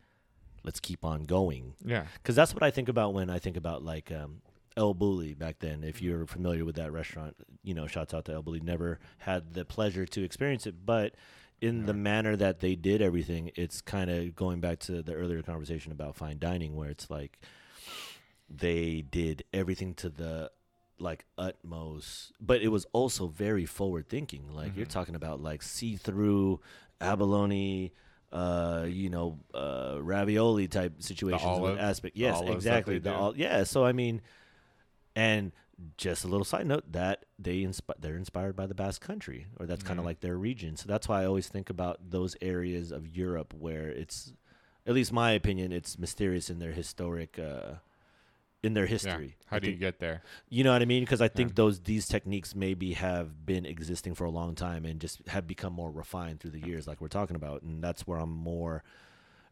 [0.62, 2.06] let's keep on going Yeah.
[2.14, 4.40] because that's what I think about when I think about like um,
[4.76, 5.84] El Bulli back then.
[5.84, 6.04] If Mm-hmm.
[6.06, 8.62] you're familiar with that restaurant, you know, shouts out to El Bulli.
[8.62, 11.14] Never had the pleasure to experience it, but
[11.60, 15.42] in the manner that they did everything, it's kind of going back to the earlier
[15.42, 17.38] conversation about fine dining, where it's like
[18.48, 20.50] they did everything to the
[20.98, 24.48] like utmost, but it was also very forward thinking.
[24.52, 24.90] Like you're Mhm.
[24.90, 26.60] talking about like see through
[27.00, 27.92] abalone.
[28.32, 32.16] Uh, you know, uh, ravioli type situations with aspect.
[32.16, 32.98] Yes, exactly.
[32.98, 33.62] The yeah.
[33.62, 34.22] So I mean,
[35.14, 35.52] and
[35.96, 39.66] just a little side note that they inspi- they're inspired by the Basque Country, or
[39.66, 40.76] that's kind of like their region.
[40.76, 44.32] So that's why I always think about those areas of Europe where it's,
[44.86, 47.74] at least my opinion, it's mysterious in their historic, uh,
[48.62, 48.90] in their Yeah.
[48.90, 49.36] history.
[49.46, 50.22] How I do you get there?
[50.48, 51.02] you know what I mean?
[51.02, 51.54] Because I think Yeah.
[51.56, 55.72] those these techniques maybe have been existing for a long time and just have become
[55.74, 58.82] more refined through the years, like we're talking about, and that's where I'm more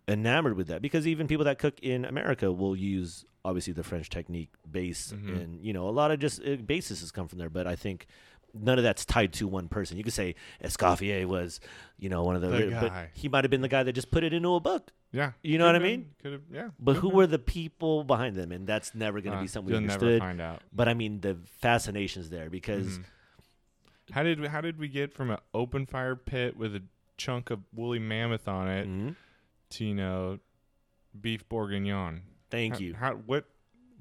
[0.08, 0.82] enamored with that.
[0.82, 5.42] Because even people that cook in America will use obviously the French technique base, Mhm.
[5.42, 7.50] and you know a lot of just uh, bases has come from there.
[7.50, 8.06] But I think
[8.54, 9.96] none of that's tied to one person.
[9.96, 11.58] You could say Escoffier was,
[11.98, 14.10] you know, one of the, The but he might have been the guy that just
[14.10, 14.90] put it into a book.
[15.10, 15.32] Yeah.
[15.42, 16.10] You know what I mean?
[16.22, 16.68] Could've, yeah.
[16.78, 17.16] But who been.
[17.16, 18.52] were the people behind them?
[18.52, 20.20] And that's never going to Uh, be something we understood.
[20.20, 20.60] find out.
[20.72, 23.04] But I mean, the fascination's there because Mhm.
[24.10, 26.82] How did we, how did we get from an open fire pit with a
[27.16, 29.16] chunk of woolly mammoth on it Mhm.
[29.80, 30.38] Know
[31.18, 32.22] beef bourguignon?
[32.50, 32.94] thank How- you.
[32.94, 33.44] How what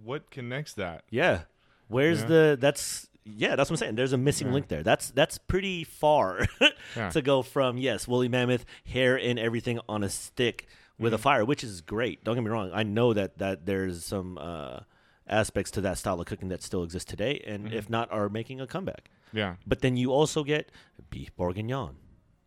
[0.04, 1.04] what connects that?
[1.10, 1.44] Yeah,
[1.88, 2.28] where's Yeah.
[2.28, 2.58] the?
[2.60, 3.96] That's yeah, that's what I'm saying.
[3.96, 4.54] There's a missing Yeah.
[4.54, 4.84] link there.
[4.84, 6.48] That's that's pretty far
[6.96, 7.10] Yeah.
[7.12, 10.68] to go from yes, woolly mammoth, hair and everything on a stick
[10.98, 11.22] with a Mhm.
[11.22, 12.24] fire, which is great.
[12.24, 12.72] Don't get me wrong.
[12.74, 14.80] I know that that there's some uh,
[15.28, 17.74] aspects to that style of cooking that still exists today, and Mhm.
[17.74, 19.10] if not, are making a comeback.
[19.32, 19.56] Yeah.
[19.66, 20.72] But then you also get
[21.10, 21.96] beef bourguignon,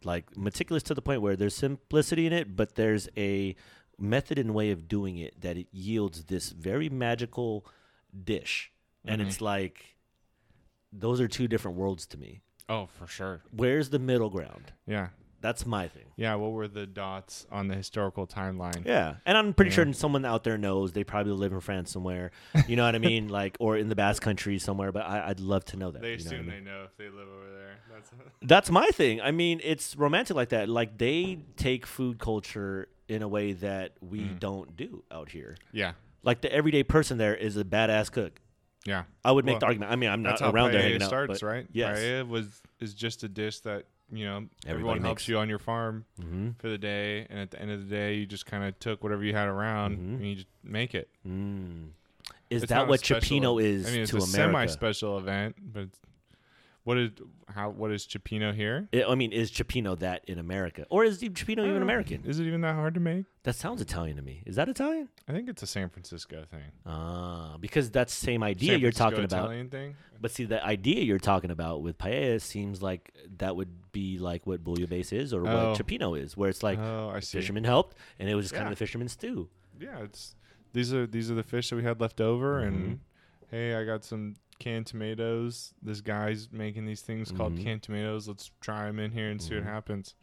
[0.07, 3.55] like meticulous to the point where there's simplicity in it, but there's a
[3.99, 7.65] method and way of doing it that it yields this very magical
[8.25, 8.73] dish.
[9.05, 9.27] And Mhm.
[9.27, 9.97] it's like
[10.93, 12.41] those are two different worlds to me.
[12.69, 13.43] Oh, for sure.
[13.51, 14.73] Where's the middle ground?
[14.87, 15.11] Yeah.
[15.45, 16.07] That's my thing.
[16.16, 16.34] Yeah.
[16.36, 18.86] What were the dots on the historical timeline?
[18.86, 19.84] Yeah, and I'm pretty Yeah.
[19.84, 20.92] sure someone out there knows.
[20.92, 22.30] They probably live in France somewhere,
[22.66, 24.90] you know what I mean, like or in the Basque Country somewhere.
[24.90, 26.01] But I, I'd love to know that.
[26.01, 26.64] They you know I assume mean?
[26.64, 27.76] they know if they live over there.
[27.92, 28.11] That's
[28.42, 29.20] That's my thing.
[29.20, 30.68] I mean, it's romantic like that.
[30.68, 34.38] Like they take food culture in a way that we Mhm.
[34.40, 35.57] don't do out here.
[35.72, 35.92] yeah.
[36.22, 38.40] Like the everyday person there is a badass cook.
[38.86, 39.05] Yeah.
[39.22, 39.92] I would make Well, the argument.
[39.92, 41.09] I mean, I'm not around there hanging out.
[41.09, 41.66] starts, but, right?
[41.72, 41.99] yes.
[41.99, 43.84] Paella was is just a dish that
[44.17, 45.29] you know Everybody everyone helps makes.
[45.29, 48.15] you on your farm hmm for the day, and at the end of the day,
[48.15, 50.15] you just kind of took whatever you had around Mhm.
[50.17, 51.09] and you just make it.
[51.27, 51.89] Mm.
[52.51, 54.33] Is It's that a what special- Cioppino is I mean, it's to a America?
[54.35, 55.99] semi-special event, but it's-
[56.85, 57.11] what is
[57.49, 58.89] how what is Cioppino here?
[58.93, 62.24] I I mean, is Cioppino that in America, or is Cioppino even American?
[62.24, 63.24] Is it even that hard to make?
[63.43, 64.43] That sounds Italian to me.
[64.47, 65.09] Is that Italian?
[65.28, 66.70] I think it's a San Francisco thing.
[66.87, 69.45] Ah, because that's the same idea San you're Francisco talking about.
[69.45, 69.97] Italian thing.
[70.20, 74.47] But see, the idea you're talking about with paella seems like that would be like
[74.47, 75.70] what bouillabaisse is or Oh.
[75.70, 77.39] what Cioppino is, where it's like oh, I see.
[77.39, 78.72] fishermen helped and it was just kind Yeah.
[78.72, 79.49] of the fisherman stew.
[79.80, 80.35] Yeah, it's
[80.72, 83.01] these are these are the fish that we had left over, and
[83.51, 85.75] hey, I got some canned tomatoes.
[85.83, 87.63] This guy's making these things called Mhm.
[87.63, 88.29] canned tomatoes.
[88.29, 89.67] Let's try them in here and see what Mhm.
[89.69, 90.15] happens.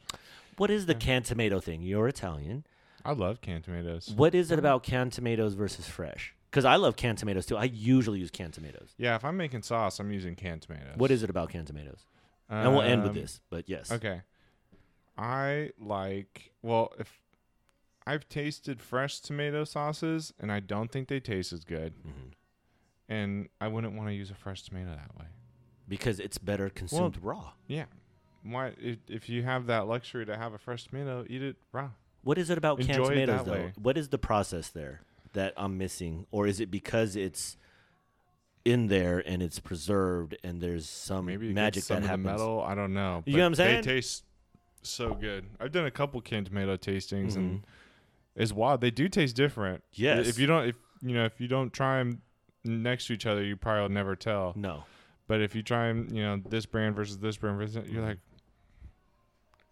[0.58, 1.82] What is the canned tomato thing?
[1.82, 2.66] You're Italian.
[3.04, 4.10] I love canned tomatoes.
[4.16, 6.36] What is it about canned tomatoes versus fresh?
[6.50, 7.58] Because I love canned tomatoes too.
[7.58, 8.94] I usually use canned tomatoes.
[8.98, 10.98] Yeah, if I'm making sauce, I'm using canned tomatoes.
[10.98, 12.06] What is it about canned tomatoes?
[12.50, 13.90] and we'll end with Um, this, but yes.
[13.94, 14.24] Okay.
[15.18, 17.22] I like well if
[18.06, 22.34] I've tasted fresh tomato sauces and I don't think they taste as good Mhm.
[23.12, 25.26] And I wouldn't want to use a fresh tomato that way.
[25.88, 27.52] Because it's better consumed raw.
[27.68, 27.86] Yeah.
[28.44, 31.90] Why if, if you have that luxury to have a fresh tomato, eat it raw.
[32.24, 33.52] What is it about canned Enjoy it tomatoes though?
[33.52, 33.74] way.
[33.82, 35.02] What is the process there
[35.34, 37.58] that I'm missing, or is it because it's
[38.64, 42.26] in there and it's preserved and there's some Maybe magic some that happens?
[42.26, 43.24] metal, I don't know.
[43.26, 43.82] You know what I'm saying?
[43.82, 44.24] They taste
[44.84, 45.46] so good.
[45.60, 47.36] I've done a couple canned tomato tastings Mhm.
[47.38, 47.68] and
[48.36, 48.80] it's wild.
[48.82, 49.84] They do taste different.
[49.94, 50.28] Yes.
[50.28, 52.22] If you don't if you know, if you don't try them
[52.64, 54.54] next to each other, you probably will never tell.
[54.56, 54.84] No.
[55.28, 58.18] But if you try and you know, this brand versus this brand versus you're like,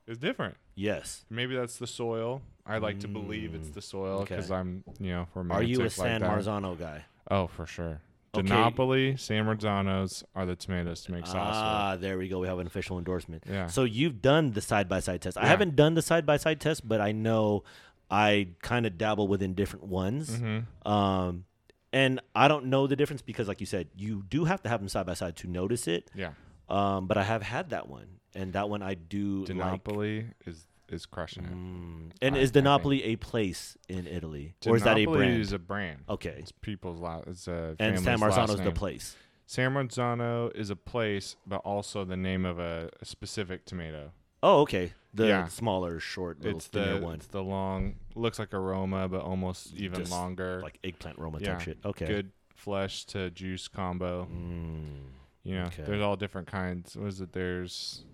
[0.07, 0.55] it's different.
[0.75, 1.25] Yes.
[1.29, 2.41] Maybe that's the soil.
[2.65, 4.59] I like to believe it's Mm, the soil because okay.
[4.59, 6.29] I'm, you know, Are romantic you a like San that.
[6.31, 7.03] Marzano guy?
[7.29, 8.01] Oh, for sure.
[8.35, 9.15] Okay.
[9.17, 12.39] San Marzanos are the tomatoes to make sauce Ah, there we go.
[12.39, 13.43] We have an official endorsement.
[13.49, 13.67] Yeah.
[13.67, 15.35] So you've done the side by side test.
[15.37, 15.47] I Yeah.
[15.47, 17.63] haven't done the side by side test, but I know
[18.11, 20.29] I kind of dabble within different ones.
[20.29, 20.87] mm-hmm.
[20.91, 21.45] Um,
[21.91, 24.79] and I don't know the difference because, like you said, you do have to have
[24.79, 26.09] them side by side to notice it.
[26.15, 26.31] Yeah.
[26.69, 29.83] Um, but I have had that one, and that one I do like.
[29.83, 31.51] DiNapoli is is crushing it.
[31.51, 32.11] Mm.
[32.21, 35.41] And I- is DiNapoli a place in Italy, or is that a brand?
[35.41, 35.99] is a brand.
[36.09, 37.25] okay, It's people's lot.
[37.27, 39.15] It's a and San Marzano is the place.
[39.45, 44.11] San Marzano is a place, but also the name of a, a specific tomato.
[44.41, 44.93] Oh, okay.
[45.13, 45.47] The Yeah.
[45.47, 49.21] smaller, short, little It's thinner the one, it's the long, looks like a Roma, but
[49.21, 50.61] almost even Just longer.
[50.61, 51.53] like eggplant Roma Yeah.
[51.53, 51.77] type shit.
[51.83, 52.05] Okay.
[52.05, 54.25] Good flesh to juice combo.
[54.25, 55.07] Mm.
[55.43, 55.83] You know, Okay.
[55.83, 56.95] there's all different kinds.
[56.95, 57.31] What is it?
[57.33, 58.05] There's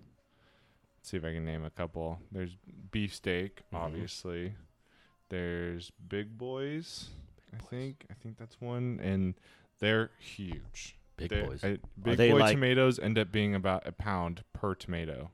[0.98, 2.20] let's see if I can name a couple.
[2.32, 2.56] There's
[2.90, 3.78] beefsteak, Mhm.
[3.78, 4.54] obviously.
[5.28, 7.10] There's big boys.
[7.52, 9.34] I think I think that's one, and
[9.80, 10.96] they're huge.
[11.16, 11.64] Big They- boys.
[11.64, 15.30] I- big they boy like- tomatoes end up being about a pound per tomato,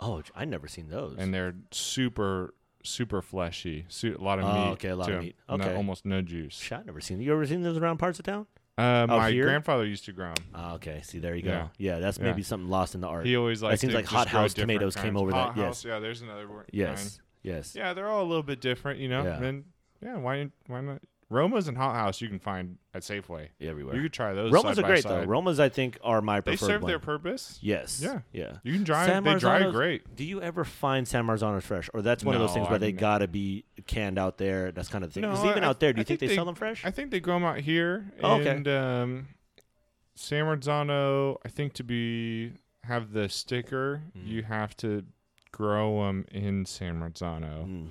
[0.00, 1.16] oh, I never seen those.
[1.18, 3.84] and they're super super fleshy.
[3.88, 4.70] Su- a lot of Oh, meat.
[4.74, 5.34] okay, a lot of meat.
[5.48, 5.74] No- Okay.
[5.74, 6.56] almost no juice.
[6.56, 7.20] Shit, I never seen.
[7.20, 8.46] You ever seen those around parts of town?
[8.78, 9.42] Uh, my here?
[9.44, 10.34] grandfather used to grow 'em.
[10.54, 11.00] Ah, okay.
[11.02, 11.50] See, there you go.
[11.50, 11.68] Yeah.
[11.78, 12.24] Yeah, that's Yeah.
[12.24, 13.26] maybe something lost in the art.
[13.26, 13.80] He always liked.
[13.80, 15.88] seems like Hot House tomatoes came over Hot that, House, yes.
[15.94, 15.98] yeah.
[15.98, 16.66] There's another word.
[16.72, 17.74] yes, yes.
[17.74, 19.24] Yeah, they're all a little bit different, you know.
[19.24, 19.42] Yeah.
[19.42, 19.64] And
[20.02, 21.00] yeah, why why not?
[21.30, 23.48] Romas and Hot House you can find at Safeway.
[23.60, 23.96] Everywhere.
[23.96, 24.52] You could try those.
[24.52, 25.26] Romas are great though.
[25.26, 26.52] Romas, I think, are my preferred.
[26.52, 26.88] They preferred serve one.
[26.90, 27.58] their purpose.
[27.60, 28.00] yes.
[28.00, 28.20] Yeah.
[28.32, 28.58] Yeah.
[28.62, 29.06] You can dry.
[29.06, 30.14] San they dry Marzano's- great.
[30.16, 32.74] Do you ever find San Marzano's fresh, or that's one of those No, things where
[32.76, 34.70] I've they gotta be canned out there?
[34.70, 35.30] That's kind of the thing.
[35.50, 36.84] Even I- out there, do I you think, think they, they- sell them fresh?
[36.84, 38.12] I think they grow them out here.
[38.22, 38.48] Oh, okay.
[38.50, 39.28] And um,
[40.14, 42.52] San Marzano, I think to be
[42.84, 44.28] have the sticker, Mhm.
[44.28, 45.04] you have to
[45.50, 47.66] grow them in San Marzano.
[47.66, 47.90] Mm.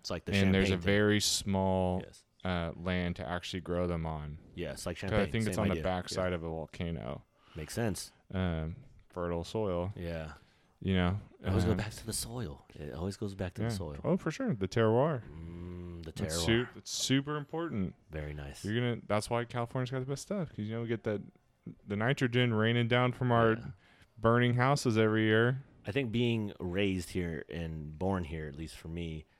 [0.00, 0.78] It's like the and there's a thing.
[0.80, 4.38] very small yes, uh, land to actually grow them on.
[4.54, 5.20] yeah, it's like champagne.
[5.20, 5.82] I think it's on idea.
[5.82, 5.94] the Yeah.
[6.00, 7.22] backside of a volcano.
[7.56, 8.10] Makes sense.
[8.34, 8.76] Um,
[9.10, 10.32] fertile soil, Yeah,
[10.80, 11.18] you know.
[11.42, 12.64] it always go Um, back to the soil.
[12.74, 13.68] It always goes back to yeah.
[13.68, 13.96] the soil.
[14.04, 15.22] Oh, for sure, the terroir.
[15.30, 16.30] Mm, the terroir.
[16.46, 17.94] su- that's super important.
[18.10, 18.64] Very nice.
[18.64, 19.02] You're gonna.
[19.06, 21.20] That's why California's got the best stuff because you know we get that
[21.86, 23.64] the nitrogen raining down from our Yeah.
[24.18, 25.62] burning houses every year.
[25.86, 29.31] I think being raised here and born here, at least for me, uh,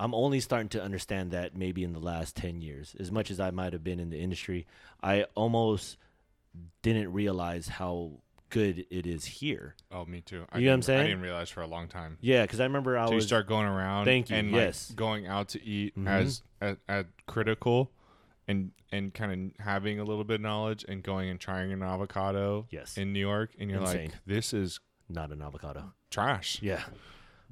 [0.00, 2.96] I'm only starting to understand that maybe in the last 10 years.
[2.98, 4.66] As much as I might have been in the industry,
[5.02, 5.96] I almost
[6.82, 8.12] didn't realize how
[8.50, 9.74] good it is here.
[9.90, 10.36] Oh, me too.
[10.36, 12.18] You know what I'm didn't- I didn't realize for a long time.
[12.20, 14.04] Yeah, because I remember I So you start going around.
[14.04, 14.90] Thank you, And yes.
[14.90, 16.06] like going out to eat Mhm.
[16.08, 16.42] as,
[16.88, 17.90] as critical,
[18.46, 21.82] and and kind of having a little bit of knowledge and going and trying an
[21.82, 24.10] avocado yes, in New York, and you're Insane.
[24.10, 25.92] like, this is not an avocado.
[26.10, 26.62] trash.
[26.62, 26.84] Yeah.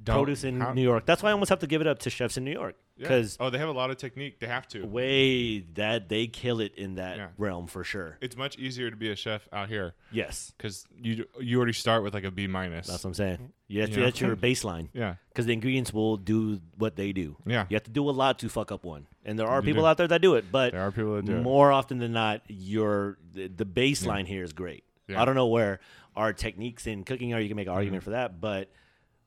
[0.03, 1.05] Don't- Produce in how- New York.
[1.05, 2.75] That's why I almost have to give it up to chefs in New York.
[2.97, 3.03] yeah.
[3.07, 4.39] Because oh, they have a lot of technique.
[4.39, 4.85] They have to.
[4.85, 7.27] way that they kill it in that Yeah.
[7.37, 8.17] realm for sure.
[8.21, 10.51] It's much easier to be a chef out here Yes.
[10.57, 12.87] because you you already start with like a B minus.
[12.87, 13.53] That's what I'm saying.
[13.67, 14.03] You have Yeah.
[14.05, 14.89] that's your baseline.
[14.93, 17.37] Yeah, because the ingredients will do what they do.
[17.45, 17.65] yeah.
[17.69, 19.83] You have to do a lot to fuck up one, and there are You people
[19.83, 19.87] do.
[19.87, 20.45] out there that do it.
[20.51, 21.41] But There are people that do it.
[21.41, 24.83] more often than not, your the, the baseline here is great.
[25.07, 25.21] Yeah.
[25.21, 25.79] I don't know where
[26.15, 27.39] our techniques in cooking are.
[27.41, 28.05] You can make an argument Mhm.
[28.05, 28.69] for that, but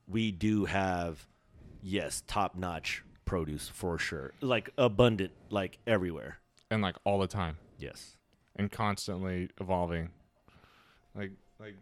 [0.09, 1.27] we do have
[1.83, 6.39] yes, top notch produce for sure, like abundant, like everywhere.
[6.71, 8.17] and like all the time Yes,
[8.57, 10.11] and constantly evolving.
[11.15, 11.75] Like like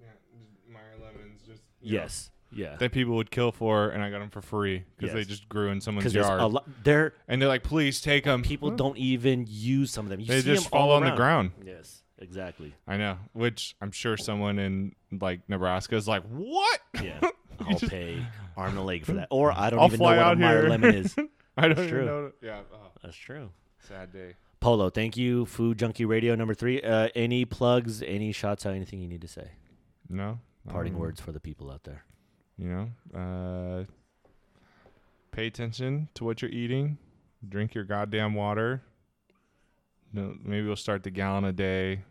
[0.00, 0.06] yeah,
[0.72, 2.76] Meyer lemons just you know, yes, Yeah.
[2.76, 5.70] that people would kill for, and I got them for free because they just grew
[5.70, 6.40] in someone's yard.
[6.40, 6.68] a lot.
[6.84, 10.20] There, and they're like, "Please take them." people don't even use some of them.
[10.20, 11.50] You They see just fall all on the ground.
[11.64, 12.74] Yes, exactly.
[12.88, 17.20] I know, which I'm sure someone in like Nebraska is like, "What?" Yeah,
[17.60, 18.24] I'll just- pay
[18.56, 20.70] arm and leg for that, or I don't I'll even know what a Meyer here.
[20.70, 21.14] lemon is.
[21.56, 22.04] I don't even true.
[22.06, 22.32] know.
[22.42, 23.50] Yeah, oh, That's true.
[23.88, 24.34] sad day.
[24.58, 25.44] Polo, thank you.
[25.46, 26.80] Food Junkie Radio number three.
[26.82, 28.02] Uh, any plugs?
[28.02, 28.74] Any shots out?
[28.74, 29.50] Anything you need to say?
[30.08, 32.02] No Parting um, words for the people out there.
[32.58, 32.68] You
[33.14, 33.84] know, uh,
[35.32, 36.98] pay attention to what you're eating.
[37.48, 38.82] Drink your goddamn water.
[40.12, 42.02] No, maybe we'll start the gallon a day.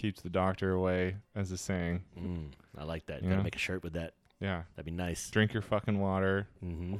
[0.00, 2.02] Keeps the doctor away, as a saying.
[2.18, 3.22] Mm, I like that.
[3.22, 3.28] Yeah.
[3.30, 4.14] Gotta make a shirt with that.
[4.40, 5.28] Yeah, That'd be nice.
[5.28, 6.48] drink your fucking water.
[6.60, 6.94] hmm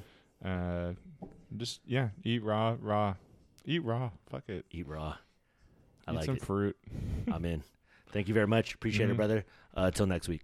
[0.44, 0.92] Uh,
[1.56, 3.14] just yeah, eat raw, raw,
[3.64, 4.10] eat raw.
[4.28, 4.66] Fuck it.
[4.70, 5.16] Eat raw.
[6.06, 6.42] I eat like some it.
[6.44, 6.76] fruit.
[7.32, 7.62] I'm in.
[8.12, 8.74] Thank you very much.
[8.74, 9.16] Appreciate it, Mhm.
[9.16, 9.44] brother.
[9.74, 10.42] Uh, till next week.